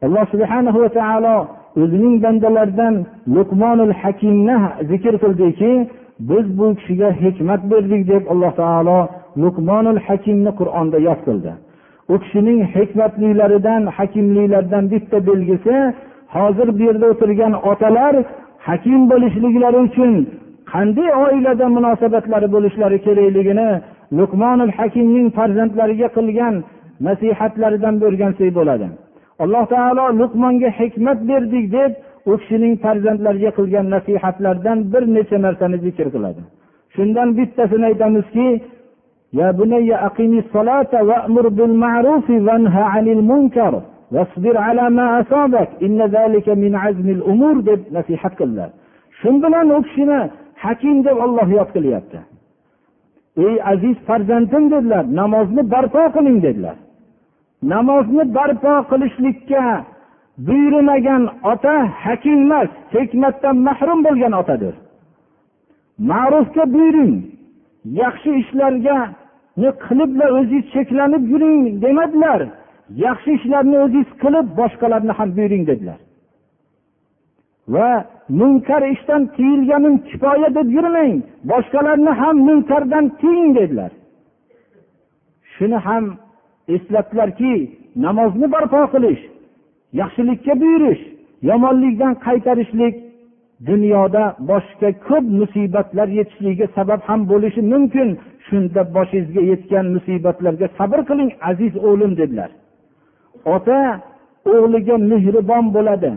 Alloh 0.05 0.25
subhanahu 0.33 0.79
va 0.85 0.89
taolo 0.99 1.37
o'zining 1.83 2.15
bandalaridan 2.25 2.95
luqmonul 3.37 3.93
hakimni 4.03 4.57
zikr 4.91 5.15
qildiki 5.23 5.73
biz 6.21 6.59
bu 6.59 6.75
kishiga 6.75 7.13
hikmat 7.13 7.71
berdik 7.71 8.09
deb 8.09 8.23
alloh 8.33 8.53
taolo 8.57 9.09
luqmonul 9.43 10.01
hakimni 10.07 10.51
qur'onda 10.61 10.99
yod 11.09 11.21
qildi. 11.27 11.53
U 12.13 12.15
kishining 12.23 12.61
hikmatliklaridan 12.75 13.83
hakimliklaridan 13.97 14.85
bitta 14.93 15.27
belgisi 15.27 15.77
hozir 16.37 16.69
bu 16.79 16.83
yerda 16.89 17.07
o'tirgan 17.13 17.53
otalar 17.71 18.15
hakim 18.69 19.01
bo'lishliklari 19.11 19.79
uchun 19.89 20.13
qanday 20.73 21.09
oilada 21.25 21.67
munosabatlari 21.77 22.49
bo'lishlari 22.55 22.99
kerakligini 23.07 23.71
luqmonul 24.19 24.73
hakimning 24.79 25.27
farzandlariga 25.37 26.09
qilgan 26.17 26.55
nasihatlaridan 27.07 27.95
o'rgansak 28.07 28.51
bo'ladi. 28.59 28.87
Alloh 29.43 29.65
taolo 29.75 30.05
luqmonga 30.21 30.71
hikmat 30.81 31.19
berdik 31.31 31.67
deb 31.77 31.91
u 32.30 32.32
kishining 32.40 32.74
farzandlariga 32.84 33.52
qilgan 33.58 33.86
nasihatlardan 33.96 34.78
bir 34.94 35.04
necha 35.16 35.38
narsani 35.46 35.78
zikr 35.86 36.08
qiladi 36.16 36.42
shundan 36.96 37.30
bittasini 37.38 37.86
aytamizki 37.92 38.48
يا 39.42 39.50
بني 39.60 39.90
أقم 40.08 40.34
الصلاة 40.44 40.94
وأمر 41.10 41.46
بالمعروف 41.58 42.28
وانهى 42.30 42.84
عن 42.94 43.06
المنكر 43.08 43.74
واصبر 44.14 44.56
على 44.58 44.86
ما 44.98 45.06
أصابك 45.22 45.70
إن 45.86 46.00
ذلك 46.18 46.48
من 46.64 46.76
عزم 46.84 47.08
الأمور 47.18 47.56
deb 47.68 47.82
nasihat 47.98 48.34
qildilar 48.40 48.70
shu 49.20 49.30
bilan 49.44 49.68
u 49.76 49.82
kishini 49.86 50.20
hakim 50.64 50.98
deb 51.06 51.18
olloh 51.26 51.48
yod 51.58 51.70
qilyapti 51.76 52.20
ey 53.46 53.56
aziz 53.72 53.98
farzandim 54.08 54.64
dedilar 54.74 55.04
namozni 55.20 55.64
barpo 55.74 56.04
qiling 56.16 56.38
dedilar 56.46 56.78
namozni 57.74 58.24
barpo 58.38 58.74
qilishlikka 58.92 59.64
buyurmagan 60.47 61.23
ota 61.53 61.75
hakim 62.05 62.39
emas 62.43 62.69
hikmatdan 62.95 63.57
mahrum 63.57 63.99
bo'lgan 64.07 64.33
otadir. 64.41 64.75
Ma'rufga 66.11 66.65
buyuring 66.75 67.15
yaxshi 68.03 68.31
ishlarga 68.43 68.99
qilibla 69.85 70.27
o'zingiz 70.39 70.65
cheklanib 70.75 71.25
yuring 71.33 71.63
demadilar. 71.83 72.41
Yaxshi 73.05 73.31
ishlarni 73.39 73.77
o'zingiz 73.85 74.11
qilib 74.23 74.47
boshqalarni 74.61 75.13
ham 75.19 75.29
buyuring 75.37 75.65
dedilar. 75.71 75.99
Va 77.75 77.91
munkar 78.41 78.83
ishdan 78.95 79.23
tiyilganim 79.37 79.95
kifoya 80.09 80.49
deb 80.59 80.69
yurmang 80.77 81.17
boshqalarni 81.51 82.13
ham 82.21 82.37
munkardan 82.49 83.05
tiying 83.21 83.51
dedilar. 83.59 83.93
Shuni 85.53 85.79
ham 85.87 86.05
eslatdilarki 86.75 87.53
namozni 88.05 88.47
barpo 88.55 88.81
qilish 88.95 89.23
yaxshilikka 89.93 90.61
buyurish 90.61 91.03
yomonlikdan 91.43 92.15
qaytarishlik 92.27 92.95
dunyoda 93.67 94.25
boshqa 94.51 94.89
ko'p 95.09 95.25
musibatlar 95.41 96.09
yetishligiga 96.19 96.67
sabab 96.77 97.01
ham 97.09 97.21
bo'lishi 97.31 97.63
mumkin. 97.73 98.09
Shunda 98.47 98.83
boshingizga 98.97 99.43
yetgan 99.51 99.87
musibatlarga 99.95 100.67
sabr 100.79 101.01
qiling 101.09 101.31
aziz 101.51 101.73
o'g'lim 101.89 102.13
dedilar. 102.21 102.51
Ota 103.55 103.79
o'g'liga 104.53 104.97
mehribon 105.11 105.65
bo'ladi. 105.77 106.11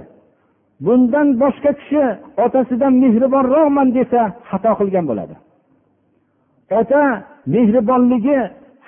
Bundan 0.85 1.27
boshqa 1.41 1.71
kishi 1.79 2.03
otasidan 2.45 2.93
mehribonroqman 3.03 3.87
desa 3.97 4.21
xato 4.49 4.71
qilgan 4.79 5.05
bo'ladi. 5.09 5.35
Ota 6.79 7.03
mehribonligi 7.53 8.39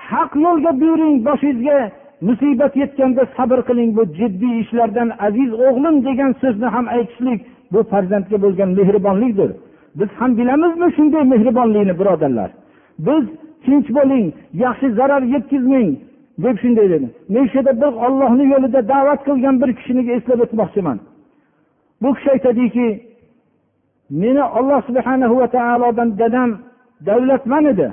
haq 0.09 0.31
yo'lga 0.45 0.71
buyuring 0.81 1.15
boshingizga 1.27 1.79
musibat 2.27 2.73
yetganda 2.81 3.23
sabr 3.37 3.59
qiling 3.67 3.89
bu 3.97 4.03
jiddiy 4.19 4.53
ishlardan 4.63 5.09
aziz 5.27 5.51
o'g'lim 5.67 5.95
degan 6.07 6.31
so'zni 6.41 6.67
ham 6.75 6.85
aytishlik 6.95 7.39
bu 7.73 7.79
farzandga 7.91 8.37
bo'lgan 8.43 8.69
mehribonlikdir. 8.79 9.51
Biz 9.99 10.09
ham 10.19 10.31
bilamizmi 10.39 10.87
shunday 10.95 11.23
mehribonlikni 11.33 11.93
birodarlar? 11.99 12.49
Biz 13.07 13.23
tinch 13.65 13.89
bo'ling 13.97 14.25
yaxshi 14.63 14.87
zarar 14.99 15.23
yetkazmang 15.33 15.89
deb 16.43 16.55
shunday 16.63 16.87
dedi. 16.93 17.07
Men 17.33 17.45
shu 17.49 17.57
yerda 17.57 17.73
bir 17.81 17.93
ollohni 18.05 18.45
yo'lida 18.53 18.79
da'vat 18.93 19.19
qilgan 19.27 19.55
bir 19.61 19.69
kishini 19.77 20.03
eslab 20.15 20.39
o'tmoqchiman. 20.45 20.97
Bu 22.01 22.09
kishi 22.15 22.29
aytadiki 22.35 22.87
meni 24.21 24.43
olloh 24.57 24.79
subhana 24.87 25.27
va 25.39 25.47
taolodan 25.55 26.09
dadam 26.21 26.49
davlatman 27.07 27.65
edi. 27.73 27.87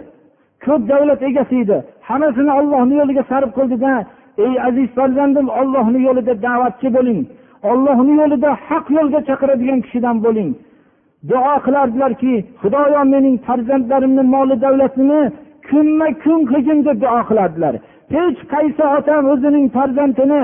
Ko'p 0.64 0.82
davlat 0.92 1.20
egasi 1.28 1.56
edi. 1.64 1.78
Hammasini 2.08 2.52
ollohni 2.60 2.94
yo'liga 3.00 3.22
sarf 3.30 3.50
qildida 3.58 3.92
ey 4.38 4.54
aziz 4.68 4.88
farzandim 4.98 5.48
ollohni 5.60 6.00
yo'lida 6.06 6.34
da'vatchi 6.46 6.88
bo'ling. 6.96 7.20
Ollohni 7.70 8.12
yo'lida 8.20 8.50
haq 8.68 8.86
yo'lga 8.96 9.20
chaqiradigan 9.28 9.80
kishidan 9.84 10.16
bo'ling. 10.26 10.50
Duo 11.30 11.54
qilardilarki 11.66 12.34
xudoyo 12.60 13.02
mening 13.12 13.36
farzandlarimni 13.46 14.22
moli 14.34 14.56
davlatini 14.64 15.20
kunma 15.68 16.08
kun 16.22 16.40
qilgin 16.50 16.78
deb 16.86 16.96
duo 17.04 17.20
qilardilar. 17.28 17.74
Hech 18.14 18.40
qaysi 18.52 18.84
otam 18.96 19.22
o'zining 19.32 19.66
farzandini 19.76 20.42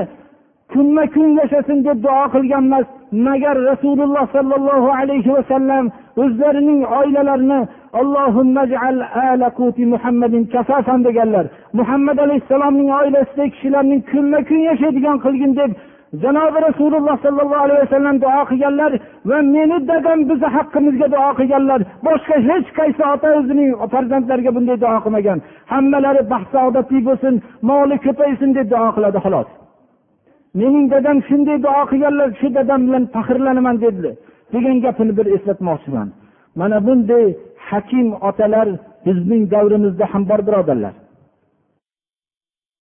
kunma 0.72 1.05
kun 1.14 1.28
yashasin 1.41 1.78
deb 1.87 1.99
duo 2.07 2.24
qilgan 2.34 2.64
emas 2.68 2.87
magar 3.26 3.57
rasululloh 3.70 4.24
sollallohu 4.37 4.89
alayhi 5.01 5.30
vasallam 5.37 5.84
o'zlarining 6.23 6.81
oilalarini 6.99 7.61
deganlar. 11.07 11.47
Muhammad 11.79 12.19
alayhissalomning 12.25 12.91
oilasidagi 13.01 13.51
kishilarning 13.55 14.01
kunma 14.11 14.39
kun 14.49 14.61
yashaydigan 14.71 15.17
qilgin 15.25 15.53
deb 15.61 15.71
janobi 16.23 16.59
rasululloh 16.69 17.17
sollallohu 17.25 17.64
alayhi 17.67 17.81
vasallam 17.85 18.17
duo 18.25 18.41
qilganlar 18.51 18.93
va 19.31 19.39
meni 19.55 19.79
dadam 19.91 20.19
bizni 20.31 20.49
haqqimizga 20.57 21.07
duo 21.14 21.31
qilganlar. 21.39 21.81
Boshqa 22.07 22.37
hech 22.49 22.69
qaysi 22.79 23.03
ota 23.12 23.29
o'zining 23.39 23.71
farzandlariga 23.93 24.51
bunday 24.57 24.77
duo 24.85 24.99
qilmagan. 25.05 25.39
Hammalari 25.73 26.23
baxt 26.33 26.49
saodatli 26.55 27.01
bo'lsin 27.09 27.35
moli 27.69 27.97
ko'paysin 28.07 28.51
deb 28.59 28.67
duo 28.75 28.89
qiladi 28.97 29.19
xolos. 29.25 29.49
Mening 30.61 30.87
dadam 30.95 31.19
shunday 31.29 31.59
duo 31.67 31.83
qilganlar 31.91 32.29
shu 32.41 32.49
dadam 32.59 32.81
bilan 32.87 33.05
faxrlanaman 33.14 33.77
dedilar. 33.85 34.14
Degan 34.53 34.81
gapini 34.85 35.17
bir 35.19 35.27
eslatmoqchiman. 35.37 36.09
Mana 36.61 36.87
bunday 36.87 37.27
hakim 37.71 38.09
otalar 38.29 38.69
bizning 39.07 39.43
davrimizda 39.51 40.05
ham 40.13 40.23
bor 40.31 40.41
birodarlar. 40.47 40.95